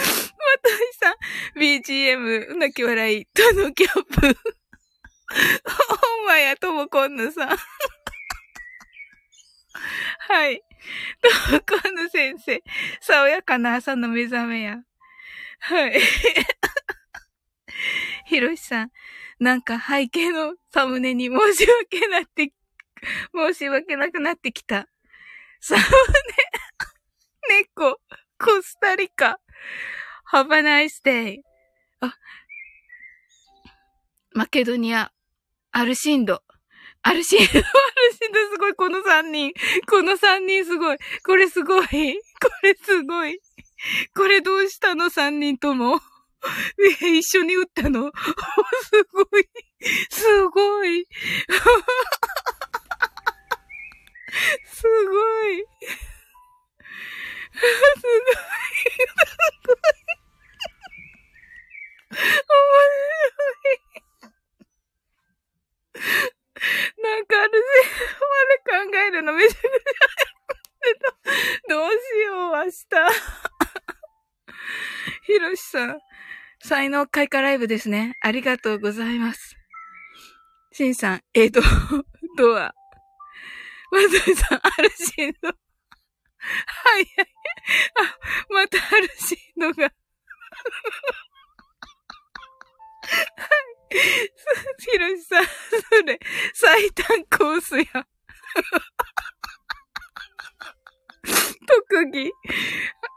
[0.62, 1.16] といさん。
[1.60, 4.22] BGM、泣き笑い、とのキャンプ。
[4.22, 4.28] ほ
[6.24, 7.58] んまや、ともこんぬさん。
[10.20, 10.62] はい。
[11.22, 12.62] ともこんぬ先生。
[13.02, 14.78] 爽やかな朝の目覚めや。
[15.60, 16.00] はい。
[18.26, 18.92] ひろしさん、
[19.40, 22.54] なんか背景のサムネに申し訳なって、
[23.34, 24.88] 申し訳なくなってきた。
[25.62, 25.88] サムネ、
[27.60, 28.00] 猫、
[28.38, 29.40] コスタリカ、
[30.32, 31.40] Have a nice day.
[32.02, 32.16] あ、
[34.34, 35.12] マケドニア、
[35.72, 36.44] アルシンド、
[37.02, 39.54] アルシンド、アルシンドすごい、この三人。
[39.90, 40.98] この三人すごい。
[41.26, 41.86] これすごい。
[41.86, 41.92] こ
[42.62, 43.40] れすごい。
[44.14, 45.10] これどうしたの？
[45.10, 46.00] 三人とも。
[47.20, 48.12] 一緒に打ったの？
[48.84, 49.50] すごい。
[50.10, 51.06] すごい。
[54.66, 54.86] すごい。
[54.86, 55.20] すご
[55.50, 55.66] い。
[57.96, 59.74] すご
[62.14, 62.20] い。
[62.20, 62.60] 面
[62.90, 63.90] 白い。
[67.02, 67.66] なんかあるぜ、
[68.70, 69.70] まで考えるのめちゃくちゃ
[72.60, 73.08] ました。
[75.24, 76.00] ひろしさん、
[76.62, 78.18] 才能開花ライブですね。
[78.22, 79.56] ありがとうございます。
[80.72, 81.62] しんさん、江戸、
[82.38, 82.74] ドア。
[83.92, 85.48] まずさん、アルシンド。
[85.50, 87.28] はいはい。
[87.96, 88.18] あ、
[88.50, 89.84] またアルシンドが。
[89.84, 89.94] はい。
[94.80, 95.52] ひろしさん、そ
[96.06, 96.20] れ、
[96.54, 98.08] 最短コースや。
[101.70, 102.32] 特技。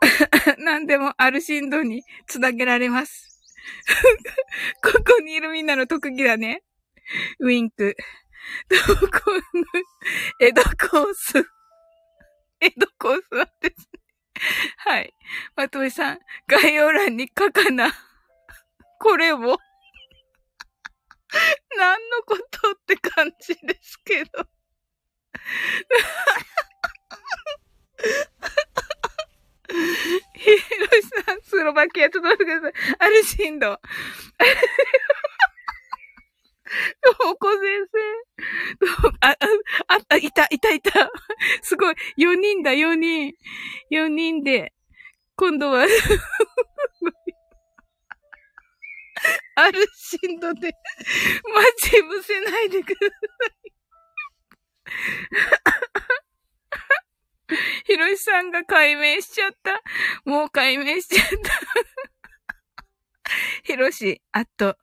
[0.58, 3.40] 何でもアルシンドにつなげられます。
[4.82, 6.62] ここにいるみんなの特技だね。
[7.40, 7.96] ウィンク。
[8.68, 8.76] ど
[9.08, 9.32] こ、
[10.38, 11.44] 江戸コース。
[12.60, 14.00] 江戸コースなんですね。
[14.78, 15.14] はい。
[15.56, 17.92] まといさん、概要欄に書かな。
[18.98, 19.38] これを。
[21.76, 24.46] 何のことって感じですけど。
[30.34, 32.72] ひろしさん、スロバキア、ちょっと待ってください。
[32.98, 33.80] アルシンド。
[37.30, 37.98] おこ先生。
[39.20, 39.36] あ、あ、
[40.08, 41.10] あ、いた、いた、いた。
[41.62, 41.94] すごい。
[42.18, 43.34] 4人だ、4人。
[43.90, 44.72] 4人で、
[45.36, 45.86] 今度は
[49.54, 50.72] アルシンドで、
[51.54, 53.16] 待ち伏せないでくださ
[53.64, 53.72] い。
[57.84, 59.80] ひろしさんが解明しちゃった。
[60.24, 61.36] もう解明しちゃった。
[63.64, 64.76] ひろし、あと、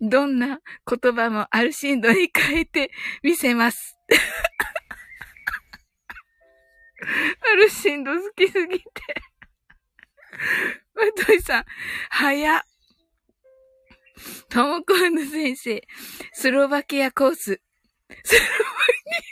[0.00, 2.90] どんな言葉もアルシンドに変えて
[3.22, 3.96] みせます。
[7.52, 8.86] アルシンド好きすぎて。
[10.94, 11.64] まといさん、
[12.10, 12.62] 早っ。
[14.48, 15.80] ともこんの先生、
[16.32, 17.40] スロバキアコース。
[17.44, 17.62] スロバ
[18.24, 19.28] キア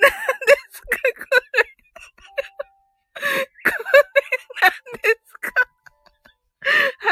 [0.00, 1.66] 何ですかこれ。
[3.64, 3.96] これ
[4.62, 4.72] 何
[5.02, 5.50] ですか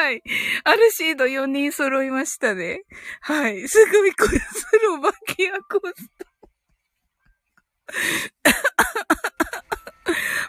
[0.05, 0.23] はい。
[0.65, 2.83] アルシード4人揃いましたね。
[3.23, 3.67] はい。
[3.67, 6.27] すごいこれスロバキアコスト。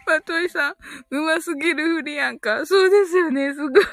[0.07, 0.75] マトイさん、
[1.11, 2.65] うますぎるフリやんか。
[2.65, 3.69] そうですよね、すごい。
[3.71, 3.83] どう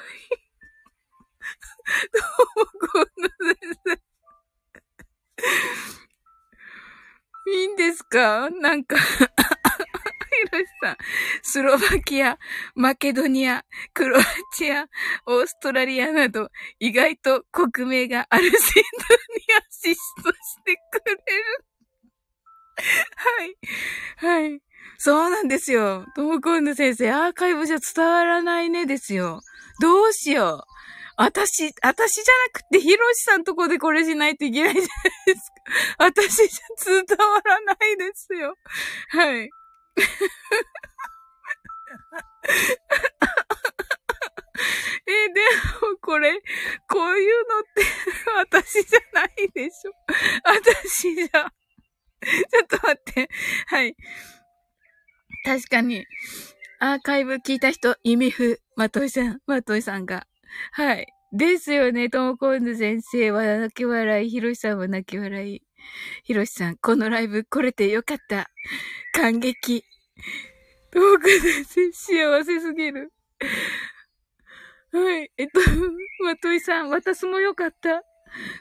[2.58, 3.92] も、こんな先生。
[7.52, 8.50] いいんですか？
[8.50, 8.96] なんか
[10.51, 10.97] ろしさん、
[11.43, 12.38] スロバキア、
[12.74, 13.64] マケドニア、
[13.95, 14.22] クロア
[14.57, 14.86] チア、
[15.26, 18.62] オーストラリアなど、意外と国名があるシンドに
[19.59, 21.20] アシストしてくれる。
[23.16, 24.45] はい。
[24.45, 24.61] はい。
[24.99, 26.07] そうなんですよ。
[26.14, 29.40] トモコンヌ先生、アーカイブじゃ伝わらないねですよ。
[29.80, 30.72] どうしよう。
[31.16, 34.90] 私、私じゃなくて、ヒロシさんとこでこれしないといけないじゃない
[35.26, 36.05] ですか。
[36.05, 38.57] 私じゃ伝わらないですよ。
[39.11, 39.51] はい。
[45.07, 45.40] え、で
[45.80, 46.43] もこれ、
[46.88, 47.84] こういうのって
[48.51, 49.93] 私じゃないでしょ。
[50.45, 51.28] 私じゃ。
[51.28, 51.43] ちょ
[52.64, 53.28] っと待って。
[53.66, 53.97] はい。
[55.45, 56.07] 確かに、
[56.80, 60.26] アーカイブ聞いた人、意味不、まといさん、まといさんが。
[60.72, 61.07] はい。
[61.32, 62.11] ですよね。
[62.11, 64.28] ともこんぬ先生は泣き笑い。
[64.28, 65.62] ひろしさんは泣き笑い。
[66.24, 68.50] ひろしさん、このライブ来れてよかった。
[69.12, 69.84] 感激。
[70.90, 73.12] ともこんぬ先生、幸せすぎる。
[74.92, 75.30] はい。
[75.38, 75.60] えっと、
[76.24, 78.02] まといさん、私もよかった。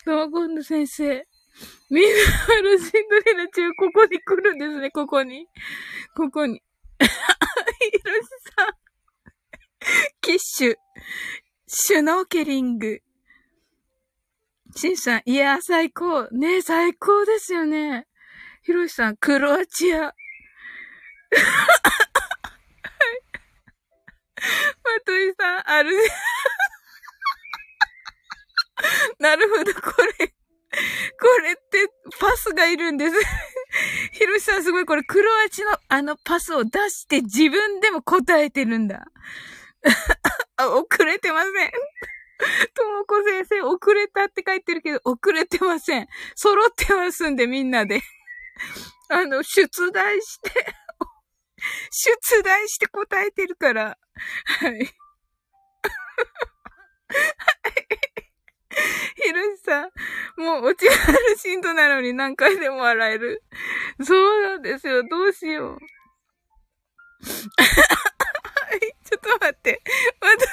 [0.05, 1.27] ともこんぬ先生。
[1.89, 5.47] みんな、あの、シンドレラ中、ここに来るんですね、ここに。
[6.15, 6.61] ここに。
[6.99, 7.05] ひ
[8.03, 8.73] ろしさん。
[10.21, 10.75] キッシュ。
[11.67, 13.01] シュノーケリング。
[14.75, 16.27] シンさん、いや、最高。
[16.31, 18.07] ね最高ですよね。
[18.63, 19.97] ヒロシさん、クロアチア。
[20.05, 20.11] はい。
[24.83, 25.91] マトイさん、ある。
[29.19, 30.27] なるほど、これ。
[30.27, 30.33] こ
[31.43, 31.61] れって、
[32.19, 33.15] パスがいるんです。
[34.13, 39.05] ヒロシさんすごい、これ、クロアチアのあのパスを出して自分でも答えてるんだ。
[40.57, 41.51] 遅れてません。
[42.73, 46.07] ともこ先生、遅れたって書いてるけど、遅れてません。
[46.35, 48.01] 揃ってますんで、みんなで。
[49.09, 50.51] あの、出題して
[51.91, 53.97] 出題して答えてるから。
[54.45, 54.85] はい。
[59.15, 59.91] ひろしさん、
[60.37, 63.43] もう落ちがあるシンドなのに何回でも笑える。
[64.01, 65.03] そうなんですよ。
[65.07, 65.79] どうしよう。
[69.03, 69.81] ちょっと待って。
[70.21, 70.45] また、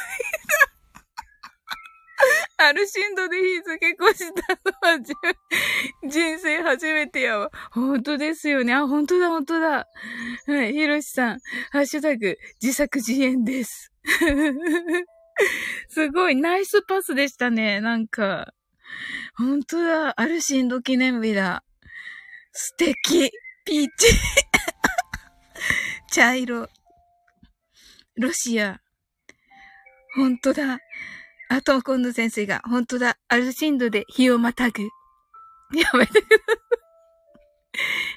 [2.58, 4.98] アルシンドで日付越したのは
[6.08, 7.50] 人生初めてやわ。
[7.70, 8.74] 本当ですよね。
[8.74, 9.86] あ、本当だ、本当だ。
[10.46, 11.38] はい、ひろしさん。
[11.70, 13.92] ハッシュタグ、自作自演です。
[15.88, 17.80] すごい、ナイスパスでしたね。
[17.80, 18.52] なんか。
[19.36, 21.62] 本当だ、アルシンド記念日だ。
[22.52, 23.30] 素敵。
[23.64, 24.08] ピーチ。
[26.10, 26.68] 茶色。
[28.16, 28.80] ロシア。
[30.16, 30.80] 本当だ。
[31.48, 34.82] あとは、今度先生が、本当だ、アルシンドで日をまたぐ。
[34.82, 36.58] やめてください。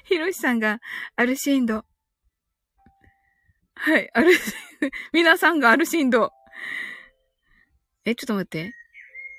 [0.04, 0.80] ヒロシさんが、
[1.16, 1.84] アルシンド。
[3.74, 4.52] はい、アルシン
[4.82, 4.88] ド。
[5.12, 6.30] 皆さんがアルシンド。
[8.04, 8.72] え、ちょっと待って。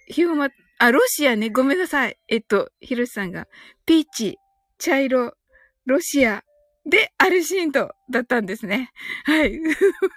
[0.07, 1.49] 日をま、あ、ロシアね。
[1.49, 2.17] ごめんなさい。
[2.27, 3.47] えっと、ヒロシさんが、
[3.85, 4.37] ピーチ、
[4.77, 5.37] 茶色、
[5.85, 6.43] ロシア、
[6.85, 8.91] で、アルシンドだったんですね。
[9.23, 9.53] はい。
[9.55, 9.59] す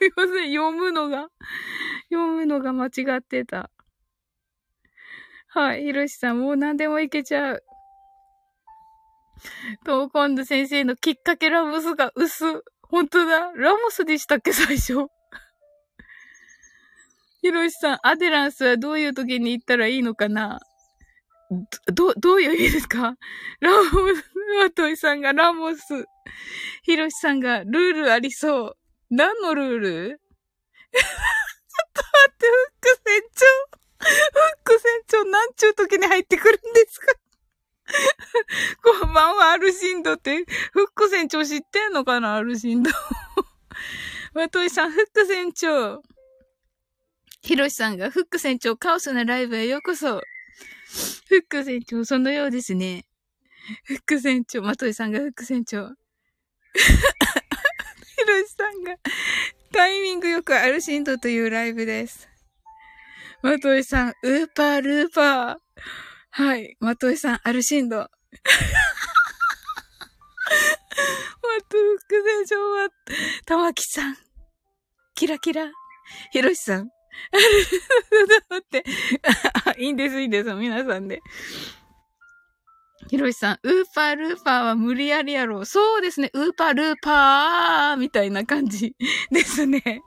[0.00, 0.52] みません。
[0.52, 1.28] 読むのが、
[2.10, 3.70] 読むのが間違ってた。
[5.48, 5.84] はい。
[5.84, 7.62] ひろしさん、もう何でもいけちゃう。
[9.84, 12.64] と、今度先生のきっかけラモスが薄。
[12.82, 13.52] 本当だ。
[13.54, 15.06] ラモスでしたっけ、最初。
[17.42, 20.58] ひろしさん、アデランスはどういう時に行ったらいいのかな？
[21.94, 23.16] ど、どういう意味ですか？
[23.60, 24.24] ラモス、
[24.62, 25.80] マトイさんがラモス。
[26.82, 28.76] ヒロシさんがルールありそう。
[29.10, 30.20] 何のルール？
[30.92, 31.02] ちょっ
[31.92, 33.46] と待って、フック船長。
[33.98, 37.12] フック船長、何ちゅう時に入ってくるんですか？
[38.82, 42.90] こんばんは、アルシンドって、フック船長知ってんのかなアルシンド。
[44.34, 46.02] マトイさん、フック船長。
[47.42, 50.20] ヒロシさんが、フック船長、カオスなライブへようこそ。
[51.28, 53.05] フック船長、そのようですね。
[53.84, 55.88] フック船長、マトイさんがフック船長。
[55.88, 55.92] ヒ
[58.26, 58.96] ロシさんが、
[59.72, 62.28] タイミングよくアルシンドというライブです。
[63.42, 65.56] マトイさん、ウーパールーパー。
[66.30, 66.76] はい。
[66.80, 67.98] マトイさん、アルシンド。
[67.98, 68.10] マト
[71.72, 72.88] フック船長は、
[73.46, 74.16] 玉木さん。
[75.14, 75.70] キラキラ。
[76.30, 76.88] ヒロシさん。
[78.50, 78.84] だって、
[79.78, 81.20] いいんです、いいんです、皆さんで。
[83.08, 85.66] ひろしさん、ウーパールーパーは無理やりやろう。
[85.66, 88.94] そうですね、ウーパールーパーみたいな感じ
[89.30, 90.02] ですね。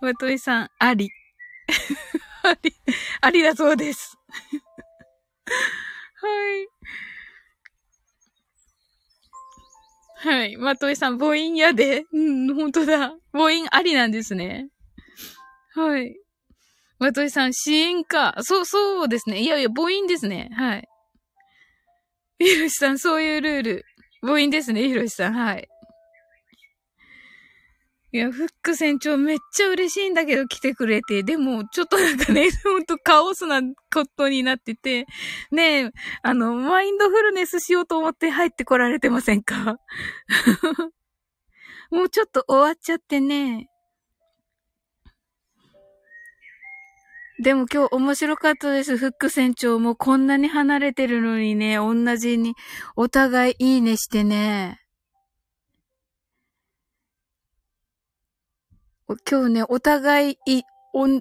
[0.00, 1.10] わといさん、あり。
[2.42, 2.74] あり、
[3.20, 4.16] ありだそうです。
[6.22, 6.68] はい。
[10.28, 10.56] はい。
[10.56, 12.04] まといさん、母音やで。
[12.12, 13.12] うん、ほんとだ。
[13.32, 14.68] 母音ありなんですね。
[15.74, 16.16] はい。
[16.98, 18.36] まといさん、死因か。
[18.40, 19.40] そう、そうですね。
[19.40, 20.50] いやいや、母音ですね。
[20.56, 20.88] はい。
[22.44, 23.84] ひろしさん、そういうルール。
[24.22, 25.32] 母音ですね、ひろしさん。
[25.34, 25.68] はい。
[28.14, 35.06] いや、フック船長めっちゃ嬉しいんだけど来てくれて、でもちょっとなんかね、 ほんとカオスなことになってて、
[35.50, 35.90] ねえ、
[36.22, 39.78] あの、マインドフルネスしようと思って入ってこられてませんか？
[41.90, 43.68] もうちょっと終わっちゃってね。
[47.42, 48.96] でも今日面白かったです。
[48.96, 52.54] フック船長もこんなに離れてるのにね、同じに
[52.94, 54.78] お互いいいねしてね。
[59.28, 60.62] 今日ね、お互いい、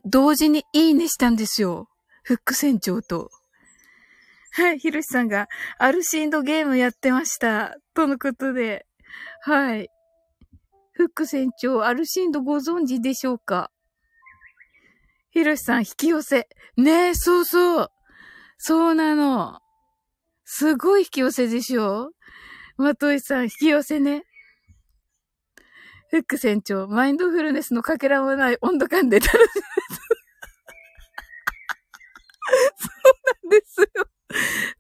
[0.06, 1.90] 同時にいいねしたんですよ。
[2.22, 3.32] フック船長と。
[4.52, 5.50] はい、ひろしさんが、
[5.80, 7.78] アルシンドゲームやってました。
[7.96, 8.86] とのことで。
[9.42, 9.90] はい。
[10.92, 13.72] フック船長、アルシンドご存知でしょうか？
[15.32, 16.48] ひろしさん引き寄せ。
[16.78, 17.92] ねえ、そうそう。
[18.58, 19.60] そうなの。
[20.44, 22.12] すごい引き寄せでしょ
[22.76, 24.24] まといさん引き寄せね。
[26.10, 29.42] フック船長、マインドフルネスのかけらもない温度感で楽しめ
[32.76, 33.88] そうなんですよ。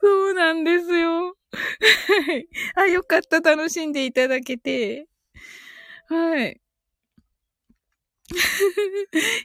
[0.01, 1.35] そうなんですよ。
[2.75, 3.39] あ、よかった。
[3.39, 5.07] 楽しんでいただけて。
[6.09, 6.61] はい。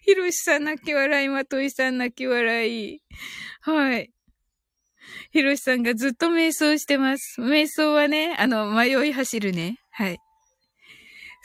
[0.03, 3.03] ひろしさん泣き笑い、まといさん泣き笑い。
[3.61, 4.11] はい。
[5.33, 7.41] ひろしさんがずっと瞑想してます。
[7.41, 9.79] 瞑想はね、あの、迷い走るね。
[9.91, 10.19] はい。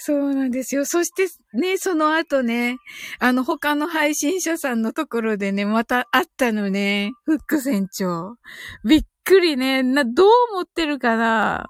[0.04, 0.84] そうなんですよ。
[0.86, 2.78] そしてね、その後ね、
[3.20, 7.12] あの、他の配信者さんのところでね、また会ったのね。
[7.26, 8.36] フック船長。
[8.84, 9.84] びっくりね。
[9.84, 11.70] な、どう思ってるかな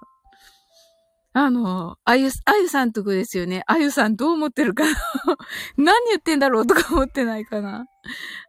[1.34, 3.62] あの、あゆ、あゆさんとこですよね。
[3.66, 4.90] あゆさんどう思ってるかな？
[5.78, 7.86] 何言ってんだろうとか思ってないかな？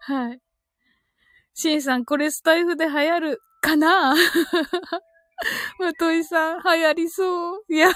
[0.02, 0.40] はい。
[1.54, 4.16] しんさん、これスタイフで流行るかな？
[5.80, 7.64] まといさん、流行りそう。
[7.70, 7.90] いや。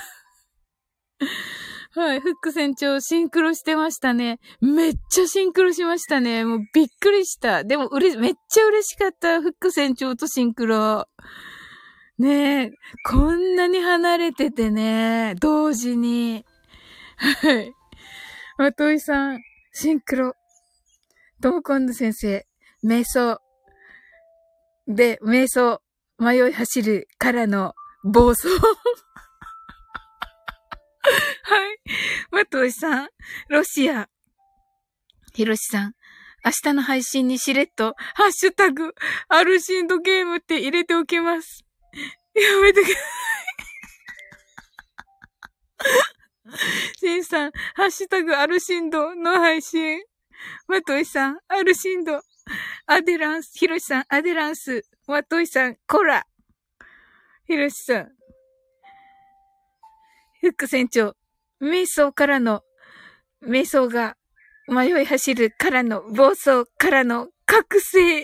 [1.95, 4.39] はい、フック船長シンクロしてましたね。
[4.61, 6.45] めっちゃシンクロしましたね。
[6.45, 7.63] もうびっくりした。
[7.63, 9.41] でもうれ、めっちゃ嬉しかった。
[9.41, 11.07] フック船長とシンクロ。
[12.19, 12.71] ねえ、
[13.03, 16.45] こんなに離れててね、同時に。
[17.17, 17.71] はい。
[18.57, 19.41] まといさん、
[19.71, 20.33] シンクロ。
[21.41, 22.47] ともこんの先生、
[22.83, 23.39] 瞑想。
[24.87, 25.83] で、瞑想、
[26.17, 28.47] 迷い走るからの暴走。
[31.43, 31.77] はい。
[32.31, 33.09] まといさん、
[33.49, 34.09] ロシア。
[35.35, 35.93] ひろしさん、
[36.43, 38.95] 明日の配信にしれっと、ハッシュタグ、
[39.27, 41.66] アルシンドゲームって入れておきます。
[42.35, 43.07] やめてください。
[46.99, 50.01] シンさん、ハッシュタグ、アルシンドの配信。
[50.67, 52.21] まといさん、アルシンド。
[52.85, 54.83] アデランス、ひろしさん、アデランス。
[55.07, 56.25] まといさん、コラ。
[57.45, 58.11] ひろしさん。
[60.41, 61.15] フック船長、
[61.61, 62.61] 瞑想からの、
[63.43, 64.15] 瞑想が
[64.67, 68.23] 迷い走るからの、暴走からの、覚醒。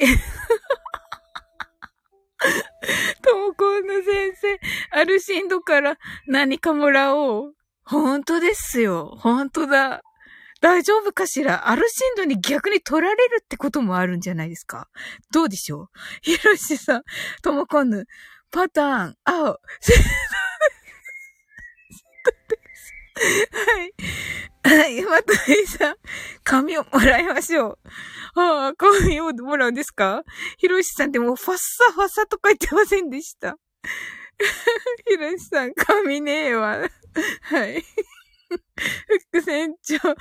[3.22, 4.60] ともこんの先生、
[4.92, 7.54] アルシンドから何かもらおう。
[7.86, 9.16] 本当ですよ。
[9.20, 10.02] 本当だ。
[10.62, 11.70] 大丈夫かしら？
[11.70, 14.88] アルシンドに逆に取られるってこともあるんじゃないですか？
[15.34, 15.88] どうでしょう？
[16.22, 17.04] ひろしさん、
[17.42, 18.06] ともこんぬ、
[18.52, 19.58] パターン、青、 は
[23.84, 23.94] い。
[24.66, 25.02] はい。
[25.04, 25.96] まといさん、
[26.44, 27.72] 紙をもらいましょ
[28.36, 28.40] う。
[28.40, 30.24] ああ、紙をもらうんですか？
[30.58, 33.58] ひろしさんってもうファッサファッサとか言ってませんでした。
[35.08, 36.78] ひろしさん、紙ねえわ。
[37.44, 37.84] はい。
[39.32, 40.14] 副船長、シート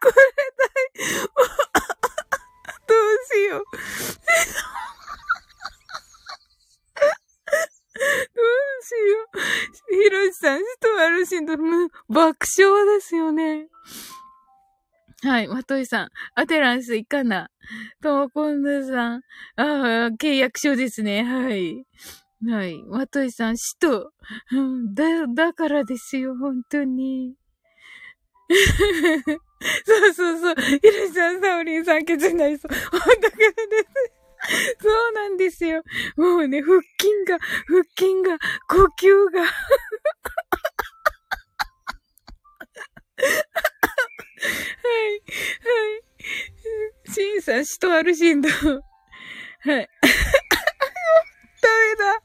[0.00, 0.12] これだ
[1.04, 1.18] い。
[2.86, 2.96] どう
[3.34, 3.64] しよう。
[7.98, 9.28] どうしよ
[9.98, 10.02] う。
[10.02, 11.56] ひろしさん、ストワルシンド、
[12.08, 13.68] 爆笑ですよね。
[15.22, 17.50] はい、まといさん、アテランスいかな。
[18.00, 19.22] ともこんぬさん、
[19.56, 19.64] ああ、
[20.16, 21.24] 契約書ですね。
[21.24, 21.84] はい。
[22.46, 24.12] はい、まといさん、使徒。
[24.52, 27.34] うん、だ、だからですよ、本当に。
[29.84, 30.54] そうそうそう。
[30.54, 32.70] ひろしさん、サオリンさん、ケツになりそう。
[32.70, 34.17] だからです。
[34.80, 35.82] そうなんですよ。
[36.16, 36.88] もうね、腹筋
[37.26, 39.42] が、腹筋が、呼吸が。
[39.42, 39.48] は
[43.86, 44.94] い、は
[45.96, 46.02] い。
[47.12, 48.48] シンさん、シトアルシンド。
[48.48, 48.58] はい。
[49.66, 49.88] ダメ
[51.96, 52.22] だ。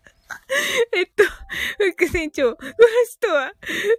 [0.93, 1.23] えっと、
[1.91, 2.71] 副船長、この
[3.09, 3.51] 人は、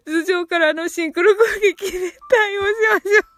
[0.07, 1.99] 頭上からのシンクロ攻撃で
[2.29, 3.34] 対応しましょう。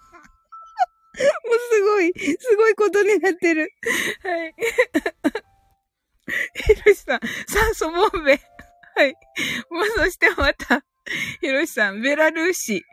[1.16, 3.70] もうすごい、すごいことになってる。
[4.22, 4.54] はい。
[6.54, 8.40] ひろしさん、酸素ボンベ。
[8.96, 9.14] はい。
[9.70, 10.84] もうそしてまた、
[11.40, 12.84] ひろしさん、ベラルーシ。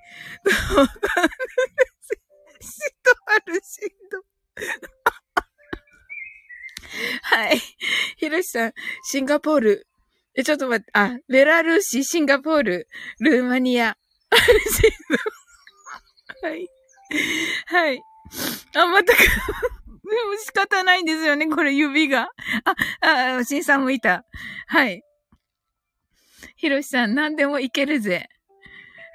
[2.61, 4.24] シトアルシンド。
[7.24, 7.59] はい。
[8.17, 9.88] ひろしさん、シンガポール。
[10.36, 12.88] え、ちょっと待って、あ、ベラルーシ、シンガポール、
[13.19, 13.97] ルーマニア。
[14.30, 14.91] アルシン
[16.41, 16.47] ド。
[16.47, 16.67] はい。
[17.67, 18.01] はい。
[18.75, 19.23] あ、またか。
[20.03, 22.29] でも仕方ないんですよね、これ指が。
[23.01, 24.25] あ、あ、新さんもいた。
[24.67, 25.03] はい。
[26.55, 28.29] ひろしさん、何でもいけるぜ。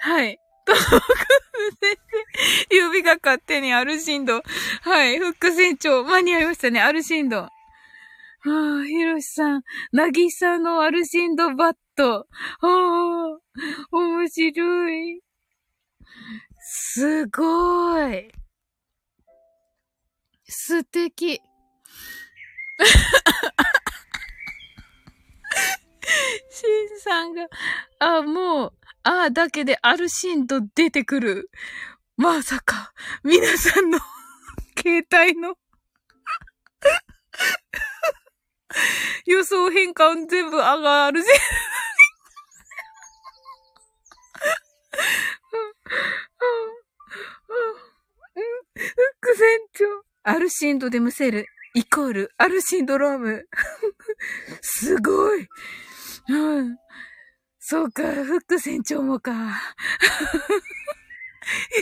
[0.00, 0.38] はい。
[0.64, 0.74] と、
[2.70, 4.42] 指が勝手にアルシンド。
[4.82, 5.18] はい。
[5.18, 7.38] フック船長、間に合いましたね、アルシンド。
[7.38, 7.50] は
[8.44, 9.62] あ、ひろしさん、
[9.92, 12.26] なぎさのアルシンドバット。
[12.60, 13.38] ああ、
[13.90, 15.20] 面白い。
[16.60, 18.30] すごい。
[20.48, 21.42] 素敵。
[26.50, 27.48] シンさんが、
[27.98, 28.72] あ、もう、
[29.02, 31.50] ああだけでアルシンと出てくる。
[32.16, 33.98] まさか、皆さんの
[34.76, 35.58] 携帯の
[39.26, 41.30] 予想変換全部上がるぜ
[48.34, 48.40] フ
[48.84, 48.90] ッ
[49.20, 50.07] ク船長。
[50.22, 53.48] アルシンドでむせるイコールアルシンドローム。
[54.60, 55.48] すごい。
[56.28, 56.76] うん。
[57.58, 59.32] そうか、フック船長もか。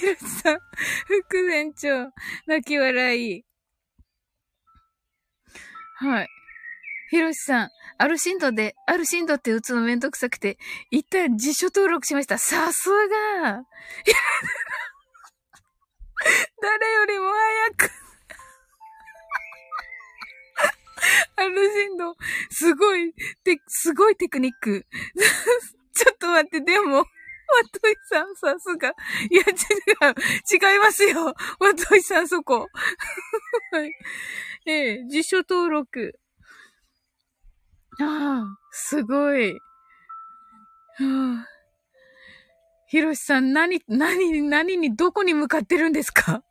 [0.00, 0.58] ヒロシさん、
[1.06, 2.12] フック船長、
[2.46, 3.44] 泣き笑い。
[5.98, 6.28] はい。
[7.10, 10.58] ヒロシさん、アルシンドで、アルシンドって打つのめんどくさくて、
[10.90, 12.36] 一旦辞書登録しました。
[12.38, 12.96] さすが
[16.60, 18.05] 誰よりも早く
[21.36, 22.16] アルシンド、
[22.50, 23.12] すごい、
[23.44, 24.86] て、すごいテクニック。
[25.94, 27.04] ちょっと待って、でも、わ
[27.80, 28.88] といさん、さすが。
[29.30, 31.26] いや、違う、違いますよ。
[31.26, 31.34] わ
[31.74, 32.68] といさん、そこ。
[34.66, 36.18] ええ辞書登録。
[38.00, 39.58] ああ、すごい。
[42.88, 46.42] ひろしさん、何、何、何に、どこに向かってるんですか？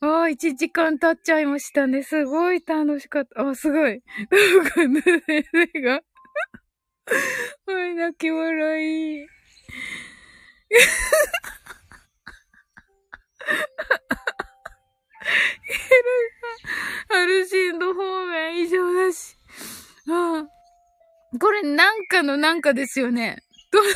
[0.00, 2.02] ああ、1時間経っちゃいましたね。
[2.02, 3.48] すごい楽しかった。
[3.48, 4.02] あ、すごい。
[4.30, 6.00] なんかね、先生が。
[7.66, 9.26] はい、泣き笑い。
[17.08, 19.36] アルシンド方面異常だし。
[20.10, 21.38] ああ。
[21.38, 23.42] これなんかのなんかですよね。
[23.72, 23.88] どの、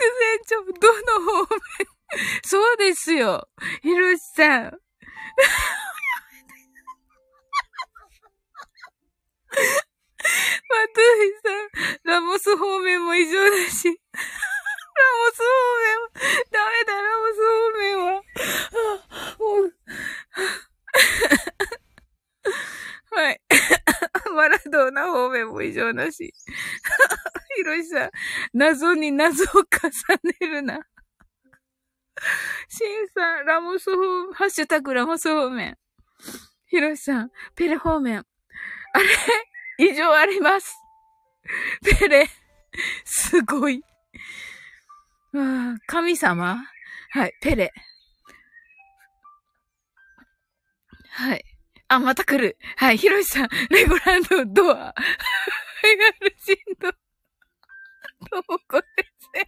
[0.00, 1.60] 副船長、どの方面？
[2.42, 3.46] そうですよ。
[3.82, 4.62] ひろしさん。
[4.62, 4.70] マ
[10.94, 11.68] トイさん、
[12.04, 13.88] ラモス方面も異常だし。
[13.88, 15.44] ラモス方
[15.80, 16.08] 面は、
[16.50, 18.22] ダメだ、ラモス方面は。
[19.38, 19.74] もう、
[23.10, 23.40] はい。
[24.34, 26.32] マラドーナ方面も異常だし。
[27.56, 28.10] ヒロシさん、
[28.54, 29.60] 謎に謎を重
[30.40, 30.80] ねるな。
[32.68, 35.76] シンさん、ラモス方面、ハッシュタグラモス方面。
[36.66, 38.24] ヒロシさん、ペレ方面。
[38.92, 39.04] あれ？
[39.78, 40.76] 異常あります。
[41.98, 42.28] ペレ、
[43.04, 43.82] すごい。
[45.34, 46.62] あ神様？
[47.10, 47.72] はい、ペレ。
[51.10, 51.49] はい。
[51.90, 52.56] あ、また来る。
[52.76, 54.74] はい、ヒロシさん、レゴランドドア。
[54.76, 54.94] はい、
[56.20, 56.88] アルシンド。
[58.30, 58.86] どうこ先
[59.34, 59.42] 生。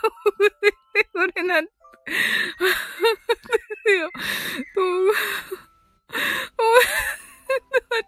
[0.00, 1.72] どう先生、それなんて。
[4.00, 4.10] よ。
[4.74, 5.12] どう、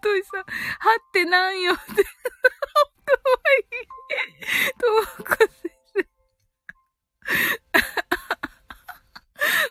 [0.01, 1.83] トイさん、はってなんよって。
[1.85, 2.01] かわ
[3.57, 3.89] いい。
[4.79, 5.71] ともこ先
[8.03, 8.08] 生。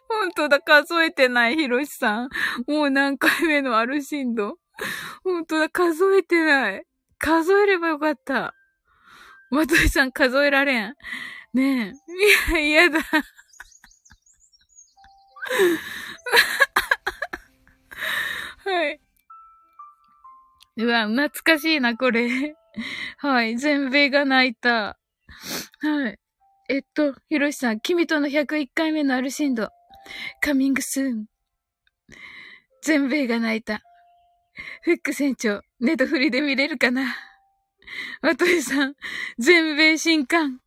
[0.10, 2.30] 本当だ、数えてない、ひろしさん。
[2.68, 4.58] もう何回目のアルシンド。
[5.24, 6.86] 本当だ、数えてない。
[7.20, 8.54] 数えればよかった。
[9.50, 10.96] まといさん数えられん。
[11.54, 11.94] ね
[12.52, 12.54] え。
[12.54, 13.00] いや、嫌だ。
[18.66, 19.00] はい。
[20.78, 22.56] うわ、懐かしいな、これ。
[23.18, 23.58] はい。
[23.58, 25.00] 全米が泣いた。
[25.80, 26.20] はい。
[26.70, 29.70] えっと、ひろしさん、君との101回目のアルシンド。
[30.42, 31.26] カミングスーン。
[32.82, 33.82] 全米が泣いた。
[34.84, 37.16] フック船長、ネトフリで見れるかな
[38.22, 38.96] ワトリさん、
[39.38, 40.60] 全米新刊。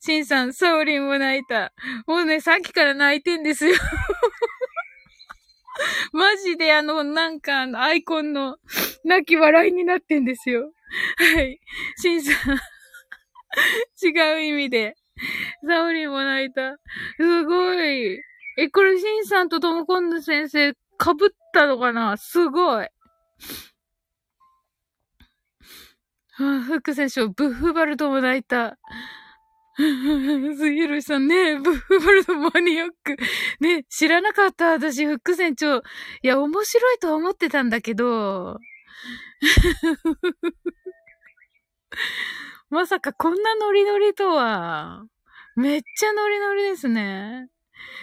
[0.00, 1.72] シンさん、サオリンも泣いた。
[2.06, 3.74] もうね、さっきから泣いてんですよ。
[6.12, 8.58] マジであの、なんか、アイコンの
[9.04, 10.72] 泣き笑いになってんですよ。
[11.16, 11.60] はい。
[11.96, 12.34] シンさん
[14.02, 14.96] 違う意味で。
[15.66, 16.78] サオリンも泣いた。
[17.16, 18.20] すごい。
[18.56, 20.74] え、これシンさんとトモコンヌ先生被っ
[21.52, 22.16] たのかな？
[22.16, 22.84] すごい。
[22.84, 22.90] は
[26.56, 28.78] あ、フック選手、 ブッフバルトも泣いた。
[29.76, 33.16] 杉浦さんね、ブッフバルトマニアック。
[33.60, 34.72] ね、知らなかった。
[34.72, 35.78] 私、フック船長。
[35.78, 35.82] い
[36.22, 38.58] や、面白いと思ってたんだけど。
[42.68, 45.04] まさかこんなノリノリとは。
[45.56, 47.48] めっちゃノリノリですね。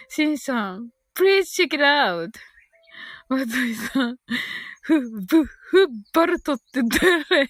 [0.10, 2.32] シンさん、please check it out.
[3.30, 4.18] まといさん、
[4.82, 7.50] ふ、ブフバルトって誰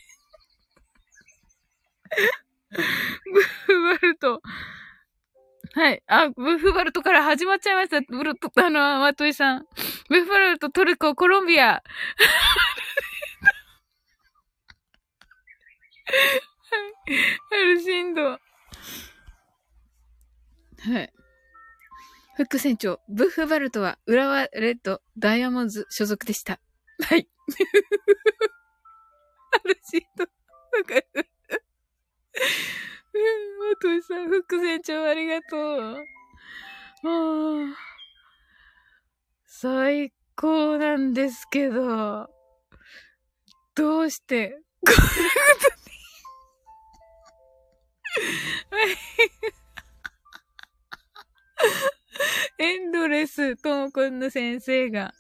[3.32, 4.42] ブフバルト。
[5.74, 6.02] はい。
[6.08, 8.02] あ、ブフバルトから始まっちゃいました。
[8.02, 9.68] ブルト、あの、マトイさん。
[10.10, 11.84] ブフバルト、トルコ、コロンビア。
[17.52, 18.24] アルシンド。
[18.24, 18.40] は
[21.02, 21.14] い。
[22.38, 26.60] フック船長、ブッフバルトは浦和レッドダイヤモンズ所属でした。
[27.04, 27.28] はい。
[29.54, 30.24] アルシンド。
[30.24, 30.30] わ
[30.88, 31.08] かる。
[33.72, 35.96] お父さん、副船長ありがとう。
[35.96, 36.04] あ
[37.04, 37.76] あ、
[39.48, 42.30] 最高なんですけど、
[43.74, 45.10] どうして、こんなこ
[48.70, 48.98] とにはい。
[52.60, 55.14] エンドレス、ともくんの先生が、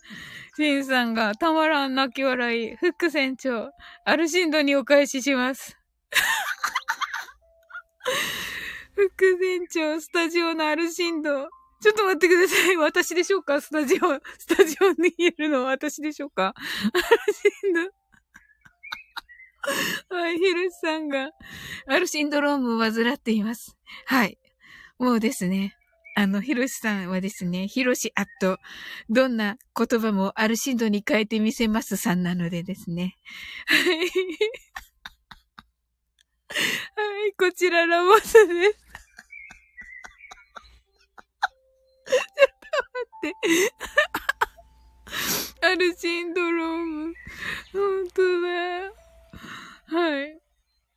[0.55, 3.69] シンさんが、たまらん泣き笑い、フック船長、
[4.05, 5.77] アルシンドにお返しします。
[8.95, 11.47] 副船長、スタジオのアルシンド。
[11.79, 12.77] ちょっと待ってください。
[12.77, 13.61] 私でしょうか？
[13.61, 13.99] スタジオ、
[14.39, 16.55] スタジオにいるのは私でしょうか？
[16.55, 16.61] ア
[16.99, 17.73] ルシン
[20.09, 20.15] ド。
[20.15, 21.29] はい、ヒロシさんが、
[21.87, 23.77] アルシンドロームを患っています。
[24.07, 24.39] はい。
[24.97, 25.77] もうですね。
[26.19, 28.57] あの、ヒロシさんはですね、ヒロシアット、
[29.07, 33.15] どんな言葉もアルシンドに変えてみせますさんなのでですね。
[33.67, 33.85] はい。
[36.49, 38.33] はい、こちらラモスです。
[38.33, 42.33] ちょっ
[42.63, 42.79] と
[43.21, 43.37] 待っ
[45.61, 45.67] て。
[45.67, 47.13] アルシンドローム。
[47.73, 48.49] ほんとだ。
[49.99, 50.41] はい。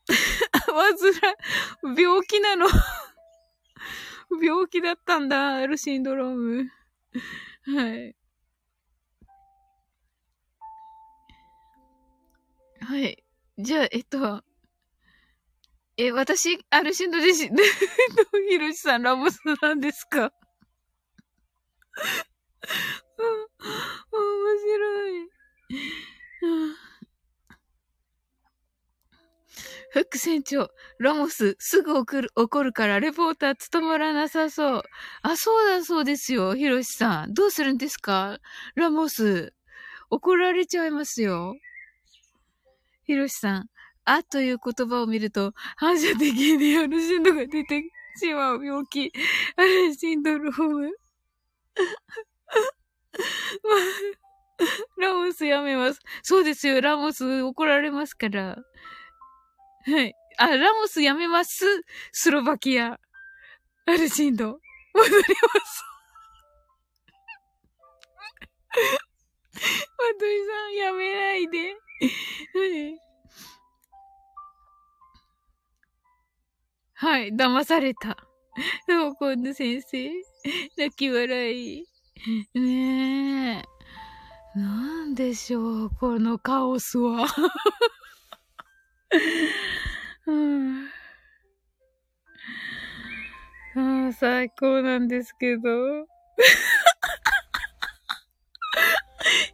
[0.72, 1.36] わずら、
[1.94, 2.66] 病気なの。
[4.42, 6.70] 病気だったんだ、アルシンドローム。
[7.66, 8.16] はい。
[12.80, 13.24] はい。
[13.58, 14.42] じゃあ、えっと、
[15.96, 17.48] え、私、アルシンドでし、
[18.48, 20.32] ヒロシさんラモスなんですか？
[24.12, 25.30] 面白い。
[29.92, 30.68] フック船長、
[30.98, 34.82] ラモス、すぐ怒る、怒るからレポーター務まらなさそう。
[35.22, 37.34] あ、そうだそうですよ、ヒロシさん。
[37.34, 38.38] どうするんですか？
[38.76, 39.52] ラモス。
[40.10, 41.54] 怒られちゃいますよ。
[43.04, 43.66] ヒロシさん、
[44.04, 47.82] あという言葉を見ると、反射的にアルシンドが出て
[48.16, 49.12] しまう病気。
[49.56, 50.90] アルシンドローム。
[55.00, 56.00] ラモスやめます。
[56.22, 58.56] そうですよ、ラモス怒られますから。
[59.86, 60.14] はい。
[60.36, 61.64] あ、ラモスやめます。
[62.12, 62.98] スロバキア。
[63.86, 64.58] アルシンド。
[64.94, 65.84] 戻ります。
[69.52, 71.74] マトイさん、やめないで。
[76.94, 78.16] はい、はい騙された。
[78.88, 80.10] そう、今度先生。
[80.76, 81.84] 泣き笑い。
[82.54, 84.58] ねえ。
[84.58, 87.26] なんでしょう、このカオスは。
[93.76, 95.60] ああ、最高なんですけど。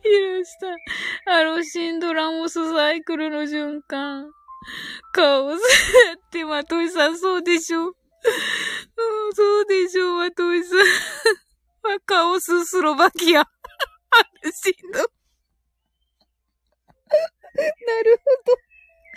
[0.03, 0.69] ひろしさ
[1.33, 4.31] ん、アロシンドラモスサイクルの循環。
[5.13, 7.95] カオスって、まといさん、そうでしょ？
[9.35, 12.01] そうでしょう、まといさん。
[12.05, 13.41] カオススロバキア。
[13.41, 13.47] あ
[14.43, 14.99] るしんど。
[14.99, 15.05] な
[18.03, 18.66] るほど。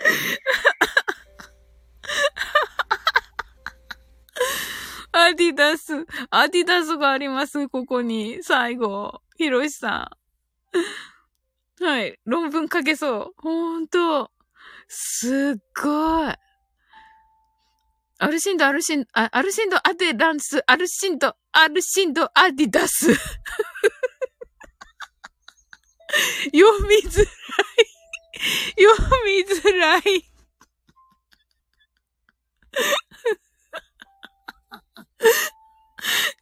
[5.12, 6.06] アディダス。
[6.30, 8.42] アディダスがあります、ここに。
[8.42, 9.20] 最後。
[9.36, 10.10] ヒロシさ
[11.80, 11.84] ん。
[11.84, 12.18] はい。
[12.24, 13.36] 論文書けそう。
[13.36, 14.30] ほんと。
[14.88, 16.34] すっごい。
[18.22, 23.14] アルシンド、アルシンド、アルシンド、アデランス、アルシンド、アルシンド、アディダス。
[26.52, 27.28] 読みづらい。
[28.76, 28.92] 読
[29.26, 30.02] みづらい。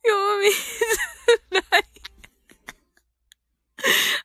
[0.05, 1.85] 読みづらい。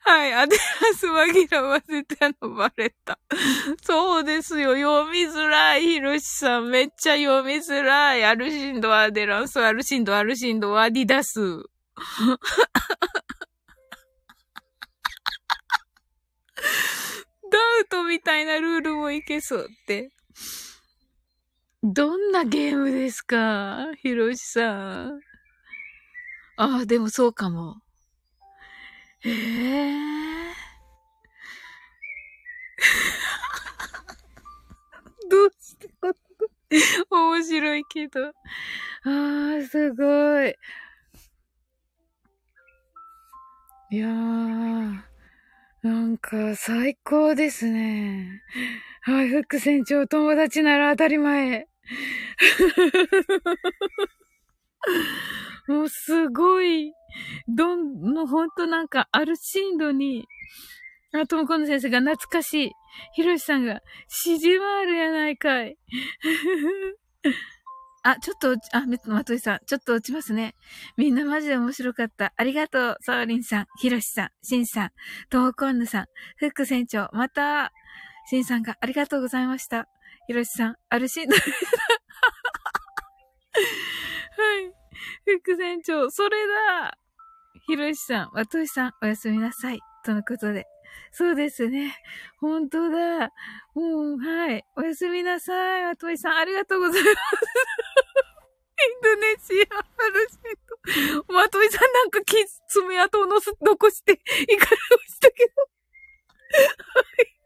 [0.06, 0.62] はい、アデラ
[0.94, 3.18] ス紛らわせたのバレた。
[3.82, 4.74] そうですよ。
[4.74, 5.82] 読みづらい。
[5.82, 6.68] ヒロシさん。
[6.68, 8.24] めっちゃ読みづらい。
[8.24, 11.64] アルシンド、アデランス、アルシンド、アルシンド、アディダス。
[17.56, 20.10] ウトみたいなルールもいけそうって。
[21.82, 25.20] どんなゲームですかヒロシさん。
[26.56, 27.76] ああ、でもそうかも。
[29.24, 30.24] ええ
[35.30, 36.12] どうしてこ
[37.10, 38.28] 面白いけど。
[38.28, 38.32] あ
[39.04, 40.04] あ、すご
[40.42, 40.54] い。
[43.90, 45.13] いやー、
[45.84, 48.40] なんか最高ですね。
[49.02, 51.68] はい、フック船長、友達なら当たり前。
[55.68, 56.94] もうすごい、
[57.48, 60.26] どん、もうほんとなんか、アルシンドに、
[61.12, 62.72] あ、ともこの先生が懐かしい。
[63.12, 65.76] ひろしさんが、シジマールやないかい。
[68.06, 70.54] あ、ちょっと、あ、まといさん、ちょっと落ちますね。
[70.98, 72.34] みんなマジで面白かった。
[72.36, 74.90] ありがとう、サーリンさん、ひろしさん、しんさん、
[75.30, 76.04] ともこんぬさん、
[76.36, 77.72] フック船長、また、
[78.28, 79.88] しんさんがありがとうございました。
[80.26, 81.34] ひろしさん、アルシンド。
[81.36, 81.40] は
[84.60, 84.72] い。
[85.38, 86.98] 副船長、それだ
[87.66, 89.80] ひろしさん、わとしさん、おやすみなさい。
[90.04, 90.66] とのことで。
[91.10, 91.96] そうですね。
[92.38, 93.30] 本当だ。
[93.74, 94.64] うん、はい。
[94.76, 95.84] おやすみなさい。
[95.84, 97.14] わとしさん、ありがとうございます。
[98.74, 100.40] インドネシア、アルシン
[101.24, 101.32] ト。
[101.32, 105.62] まといさんなんかき、爪痕をのす、残して、いかれましたけど。
[106.60, 107.36] はい。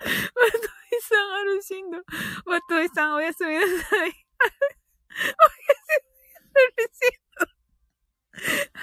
[0.00, 1.98] まといさん、アルシンド。
[2.46, 3.70] まといさん、おやすみなさい。
[3.70, 4.16] おやす
[6.02, 7.46] み、アルシンド。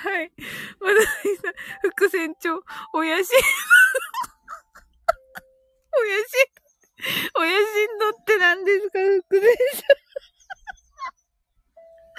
[0.09, 0.31] はい。
[0.79, 1.03] まとい
[1.37, 1.53] さん、
[1.89, 2.63] 副船長、
[2.93, 3.33] おやしん。
[5.95, 6.63] おやしん。
[7.35, 10.02] おやしんどって何ですか、副船長。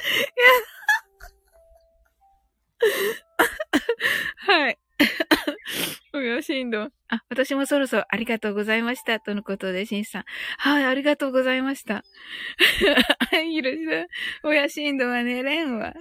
[4.46, 4.78] はい。
[6.12, 6.90] おやしんど。
[7.08, 9.20] あ、私もそろそろありがとうございました。
[9.20, 10.24] とのことで、しんさん。
[10.58, 12.04] はい、ありがとうございました。
[13.30, 13.90] はい、ひろしさ
[14.46, 14.48] ん。
[14.48, 15.94] おやしんどは寝れんわ。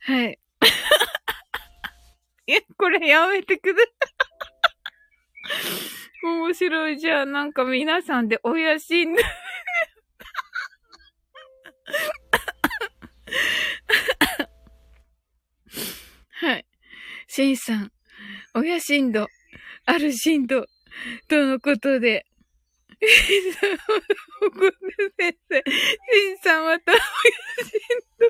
[0.00, 0.38] はい。
[2.46, 3.86] いや、これやめてくださ
[6.24, 6.26] い。
[6.26, 6.98] 面白い。
[6.98, 9.22] じゃあ、なんか皆さんでおやしんど。
[16.40, 16.66] はい。
[17.26, 17.92] シンさん、
[18.54, 19.28] 親震度、
[19.84, 20.66] ある震度、
[21.28, 22.26] とのことで。
[24.40, 24.72] ごめん
[25.16, 25.62] 先生。
[25.66, 27.80] シンさんまた親震
[28.18, 28.26] 度。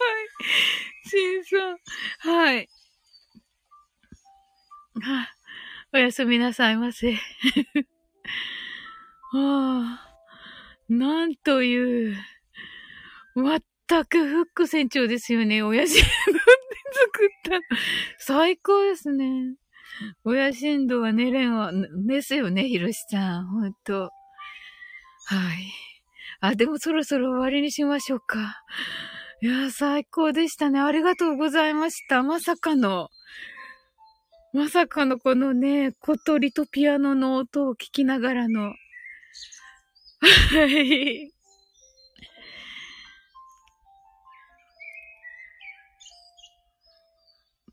[0.00, 1.08] はい。
[1.08, 1.78] シンさん。
[2.36, 2.68] はい。
[5.02, 5.30] あ、
[5.92, 7.14] おやすみなさいませ。
[7.14, 7.20] は
[10.06, 10.09] あ。
[10.90, 12.16] なんという、
[13.36, 15.62] 全くフック船長ですよね。
[15.62, 16.10] 親父で作
[17.26, 17.60] った。
[18.18, 19.54] 最高ですね。
[20.24, 21.72] 親振動は寝れんわ、
[22.06, 23.46] ですよね、ひろしさん。
[23.46, 24.10] ほんと。
[25.26, 25.72] はい。
[26.40, 28.60] あ、でもそろそろ終わりにしましょうか。
[29.42, 30.80] いや、最高でしたね。
[30.80, 32.24] ありがとうございました。
[32.24, 33.10] まさかの、
[34.52, 38.74] まさかのこのね、小鳥とピアノの音を聞きながらの、
[40.20, 41.32] はい。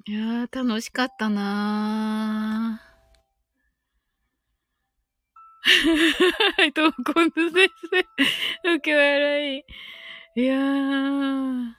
[0.07, 2.88] いやー、楽しかったなー。
[6.57, 7.69] はい、と、コント先
[8.64, 8.74] 生。
[8.76, 9.64] 受け笑い。
[10.41, 11.74] いやー、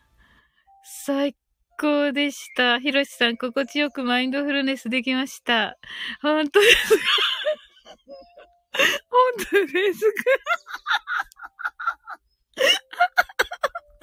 [0.84, 1.36] 最
[1.78, 2.80] 高でした。
[2.80, 5.78] ひろしさん、心地よくマインドフルネスできました。
[6.22, 7.02] 本当ですか？
[8.78, 10.22] 本当ですか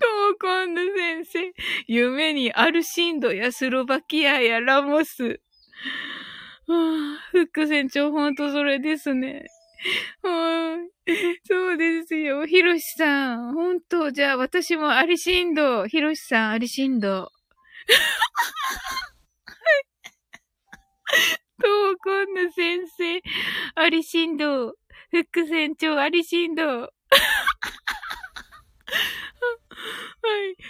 [0.00, 1.52] トーコンヌ先生、
[1.86, 5.22] 夢にアルシンドやスロバキアやラモス。
[5.24, 9.46] はあ、フック船長、ほんとそれですね。
[10.22, 10.90] はい。
[11.44, 12.46] そうですよ。
[12.46, 13.52] ひろしさん。
[13.54, 14.10] ほんと。
[14.10, 15.86] じゃあ、私もアリシンド。
[15.86, 17.08] ひろしさん、アリシンド。
[17.08, 17.28] はい。
[21.62, 23.22] トーコンヌ先生、
[23.74, 24.68] アリシンド。
[24.68, 24.76] フ
[25.12, 26.62] ック船長、アリシンド。
[26.62, 26.90] はい。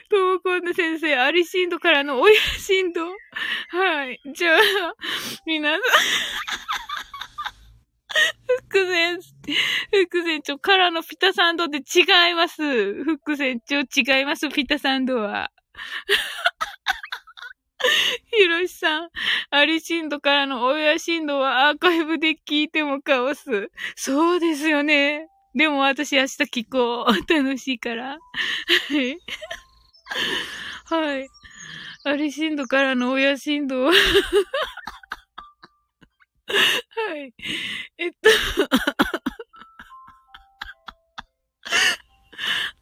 [0.09, 3.07] トーコンヌ先生、アリシンドからの親シンド。
[3.07, 3.15] は
[4.07, 4.21] い。
[4.35, 4.61] じゃあ、
[5.45, 5.81] 皆さん。
[8.69, 9.19] 副船、
[10.07, 13.05] 副船長からのピタサンドで違います。
[13.05, 15.51] 副船長違います、ピタサンドは。
[18.37, 19.09] ひろしさん、
[19.51, 23.71] アリシンドからの親シンドはアーカイブで聞いてもカオス。
[23.97, 25.29] そうですよね。
[25.55, 27.33] でも私明日聞こう。
[27.33, 28.11] 楽しいから。
[28.11, 28.19] は
[28.91, 29.19] い。
[30.85, 31.29] はい。
[32.05, 33.93] アリシンドからの親シンドは
[36.51, 37.35] はい。
[37.99, 38.31] えっと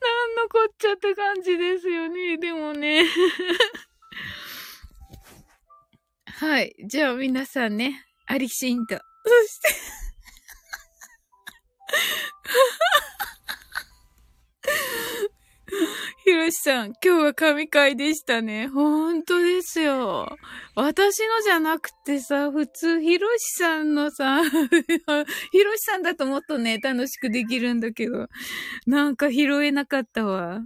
[0.00, 2.38] なんのこっちゃって感じですよね。
[2.38, 3.04] でもね
[6.26, 6.74] はい。
[6.86, 8.96] じゃあ皆さんね、アリシンド。
[8.96, 9.02] そ
[9.46, 9.68] して
[16.24, 18.68] ひろしさん、今日は神回でしたね。
[18.68, 20.36] ほんとですよ。
[20.74, 24.42] 私のじゃなくてさ、普通、ひろしさんのさ、
[25.52, 28.28] ひろしさんだともっとね、楽しくできるんだけど、
[28.86, 30.60] なんか拾えなかったわ。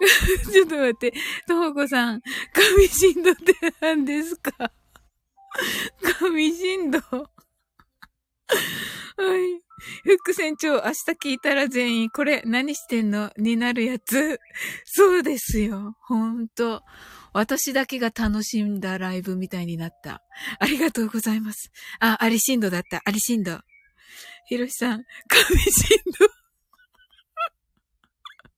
[0.52, 1.12] ちょっと待って、
[1.48, 2.20] とほこさん、
[2.52, 4.72] 神振動って何ですか？
[6.20, 7.28] 神振動は
[9.38, 9.62] い。
[10.04, 10.92] 副船長、明日
[11.30, 13.32] 聞いたら全員、これ何してんの？
[13.36, 14.40] になるやつ。
[14.84, 15.96] そうですよ。
[16.00, 16.82] ほんと。
[17.32, 20.22] 私だけが楽しんだライブみたいになった。
[20.60, 21.72] ありがとうございます。
[21.98, 23.02] あ、アリシンドだった。
[23.04, 23.58] アリシンド。
[24.46, 26.26] ひろしさん、神シンド。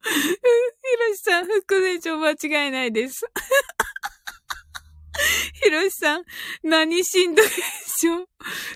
[0.08, 3.24] ひろしさん、副船長間違いないです。
[5.64, 6.24] ひろしさん、
[6.62, 8.26] 何しんどいしょ？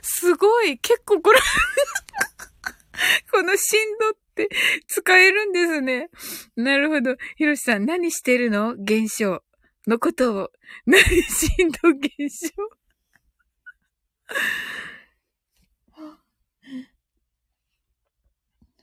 [0.02, 1.38] すごい結構これ
[3.30, 4.48] この振動って
[4.86, 6.08] 使えるんですね。
[6.56, 7.16] なるほど。
[7.36, 8.72] ひろしさん、何してるの？
[8.72, 9.42] 現象
[9.86, 10.50] のことを。
[10.86, 12.52] 何振動現象？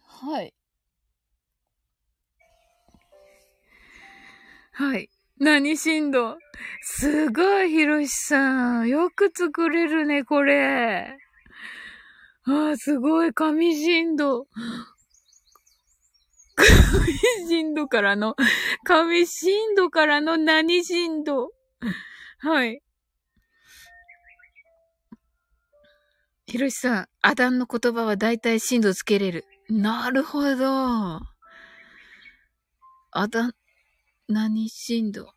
[0.04, 0.54] はい。
[4.72, 5.10] はい。
[5.40, 6.38] 何振動？
[6.82, 8.88] すごい、ひろしさん。
[8.88, 11.18] よく作れるね、これ。
[12.46, 14.48] ああ、すごい、神振動。
[16.56, 18.36] 神振動からの、
[18.84, 21.52] 神振動からの何振動？
[22.40, 22.82] はい。
[26.48, 29.46] ひろしさん、アダンの言葉は大体振動つけれる。
[29.70, 31.20] なるほど。
[33.12, 33.54] アダン、
[34.30, 35.34] 何振動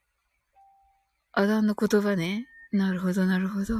[1.33, 2.49] アダンの言葉ね。
[2.73, 3.77] なるほど、なるほど。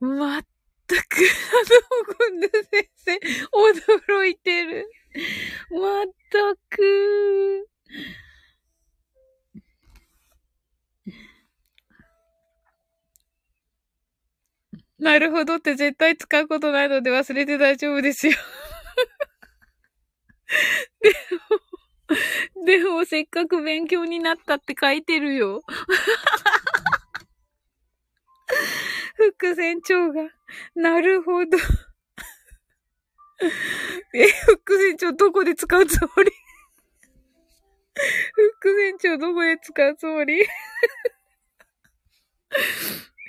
[0.00, 0.42] まっ
[0.86, 1.20] たく、あ
[1.68, 3.20] の、今度先生、
[4.16, 4.88] 驚いてる。
[5.70, 6.80] まったく。
[15.02, 18.34] なるほどって絶対使うことないので忘れて大丈夫ですよ。
[21.02, 21.10] で
[22.60, 25.64] も、でもせっかく勉強になったって書いてるよ。
[29.16, 30.30] 副船長が、
[30.76, 31.58] なるほど。
[34.14, 36.30] え、副船長どこで使うつもり？
[38.60, 40.46] 副船長どこで使うつもり？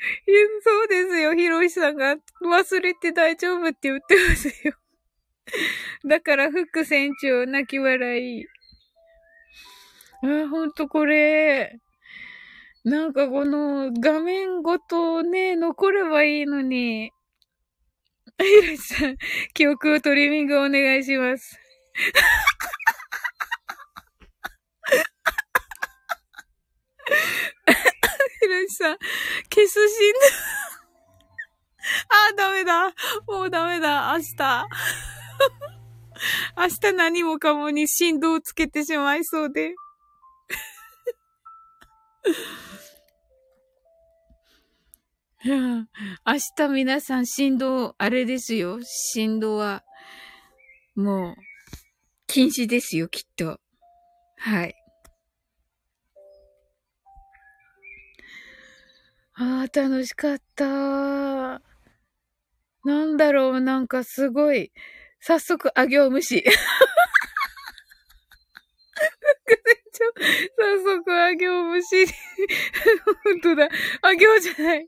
[0.64, 1.34] そうですよ。
[1.34, 4.74] ひろしさんが忘れて大丈夫って言ってますよ。
[6.06, 8.46] だから、フック船長、泣き笑い。
[10.24, 11.80] あ、ほんとこれ。
[12.84, 17.12] なんかこの画面ごとね、残ればいいのに。
[18.40, 19.18] ひろしさん、
[19.54, 21.60] 記憶をトリミングお願いします。
[28.54, 28.98] ひろしさ、
[29.54, 30.14] 消すしん
[32.30, 32.94] あ、ダメだ。
[33.28, 34.16] もうダメだ。
[34.18, 34.68] 明日。
[36.58, 39.76] 明日何もかもに振動をつけてしまいそうで。
[45.46, 45.86] 明
[46.56, 48.80] 日皆さん振動、あれですよ。
[48.84, 49.84] 振動は、
[50.96, 51.36] もう、
[52.28, 53.60] 禁止ですよ、きっと。
[54.38, 54.83] はい。
[59.36, 60.66] ああ、楽しかった。
[62.86, 64.72] なんだろう、なんかすごい。
[65.22, 66.44] 早速、あ行無視。
[70.58, 72.06] 早速、あ行無視。
[73.24, 73.70] 本当だ。
[74.02, 74.88] あ行じゃない。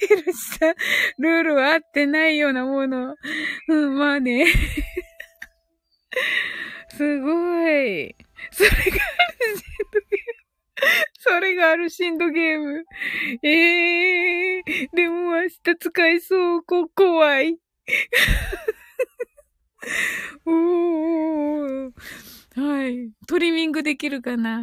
[0.00, 0.74] ひろしさん、
[1.18, 3.16] ルールは合ってないようなもの。
[3.68, 4.46] うん、まあね。
[6.90, 8.14] すごい。
[8.52, 8.98] それが
[11.26, 12.84] それがあるシンドゲーム。
[13.42, 16.62] ええー、でも明日使えそう。
[16.62, 17.56] こ、怖い。
[20.44, 21.92] おー。
[22.56, 23.10] はい。
[23.26, 24.62] トリミングできるかな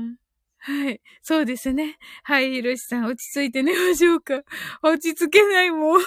[0.60, 1.02] はい。
[1.24, 1.98] そうですね。
[2.24, 4.44] はい、ひろしさん、落ち着いて寝ましょうか。
[4.84, 6.02] 落ち着けないもん。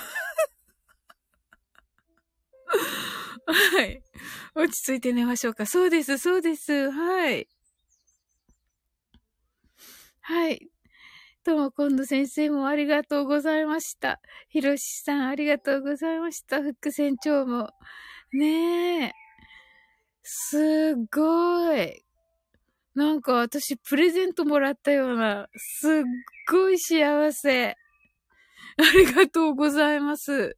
[3.47, 4.01] はい。
[4.55, 5.67] 落ち着いて寝ましょうか。
[5.67, 6.89] そうです、そうです。
[6.93, 7.49] はい。
[10.27, 10.69] はい。
[11.45, 14.23] とも今度先生もありがとうございました。
[14.49, 16.63] ひろしさんありがとうございました。
[16.63, 17.69] 副船長も。
[18.33, 19.13] ねえ。
[20.23, 22.03] すごい。
[22.95, 25.91] なんか私プレゼントもらったような、すっ
[26.51, 27.71] ごい幸せ。
[27.71, 27.77] あ
[28.97, 30.57] りがとうございます。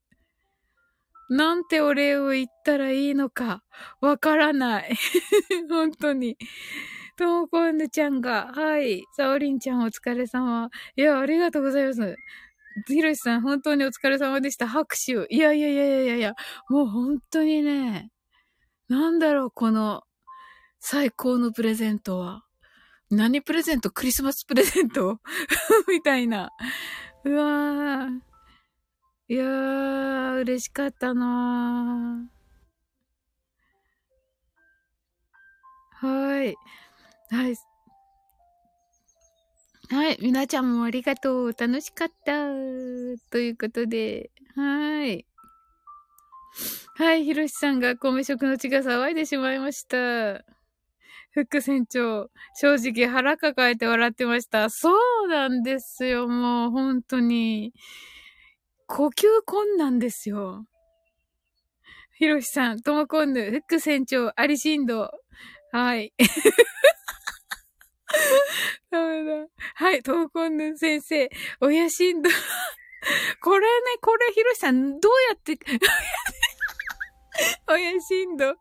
[1.28, 3.64] なんてお礼を言ったらいいのか、
[4.00, 4.96] わからない。
[5.68, 6.38] 本当に。
[7.16, 9.02] ともこんぬちゃんが、はい。
[9.16, 10.68] さおりんちゃんお疲れ様。
[10.96, 12.16] いや、ありがとうございます。
[12.86, 14.68] ひろしさん、本当にお疲れ様でした。
[14.68, 15.26] 拍手を。
[15.28, 16.34] いやいやいやいやいや、
[16.68, 18.10] もう本当にね、
[18.88, 20.02] なんだろう、この、
[20.78, 22.44] 最高のプレゼントは。
[23.10, 23.90] 何プレゼント？
[23.90, 25.20] クリスマスプレゼント？
[25.88, 26.50] みたいな。
[27.24, 28.20] うわー。
[29.28, 36.06] いやー、嬉しかったなー。
[36.06, 36.54] はい。
[37.30, 37.56] はい。
[39.88, 40.18] はい。
[40.20, 41.52] みなちゃんもありがとう。
[41.52, 42.32] 楽しかった。
[43.30, 45.26] ということで、はい。
[46.96, 47.24] はい。
[47.24, 50.44] ひろしさんが米食の血が騒いでしまいました。
[51.30, 54.70] 副船長、正直腹抱えて笑ってました。
[54.70, 54.90] そ
[55.24, 57.74] うなんですよ、もう本当に。
[58.86, 60.64] 呼吸困難ですよ。
[62.18, 65.10] ひろしさん、ともこんぬ、副船長、アリシンド。
[65.76, 66.14] はい。
[68.90, 69.46] ダメだ。
[69.74, 71.28] はい、ともこんぬ先生、
[71.60, 72.30] 親しんど。
[73.42, 75.58] これね、これ、ひろしさん、どうやって、
[77.68, 78.46] 親しんど。
[78.46, 78.58] はい。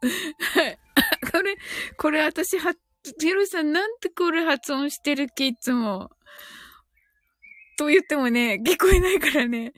[1.31, 1.55] これ、
[1.97, 2.73] これ私は、
[3.17, 6.11] ひろしさんなんてこれ発音してるっけ、いつも。
[7.77, 9.71] と言ってもね、聞こえないからね。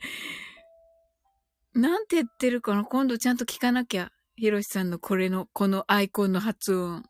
[1.72, 2.84] なんて言ってるかな？
[2.84, 4.10] 今度ちゃんと聞かなきゃ。
[4.34, 7.04] ひろしさんのこれの、このアイコンの発音。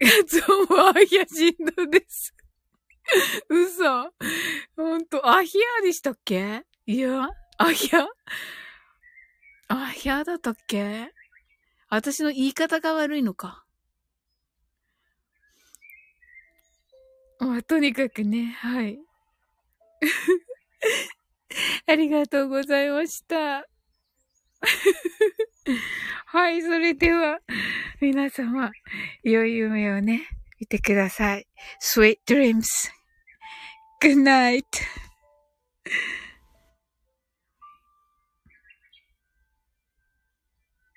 [0.00, 2.34] 発音はアヒアシンドです。
[3.48, 4.12] 嘘。
[4.76, 6.64] ほんと、アヒアでしたっけ？
[6.86, 7.28] いや、
[7.58, 8.08] アヒア？
[9.68, 11.12] アヒアだったっけ？
[11.88, 13.64] 私の言い方が悪いのか。
[17.38, 18.98] まあ、とにかくね、はい。
[21.86, 23.66] ありがとうございました。
[26.26, 27.40] はい、それでは、
[28.00, 28.70] 皆様、
[29.22, 30.28] 良い夢をね、
[30.60, 31.46] 見てください。
[31.80, 32.64] Sweet dreams.
[34.02, 34.64] Good night.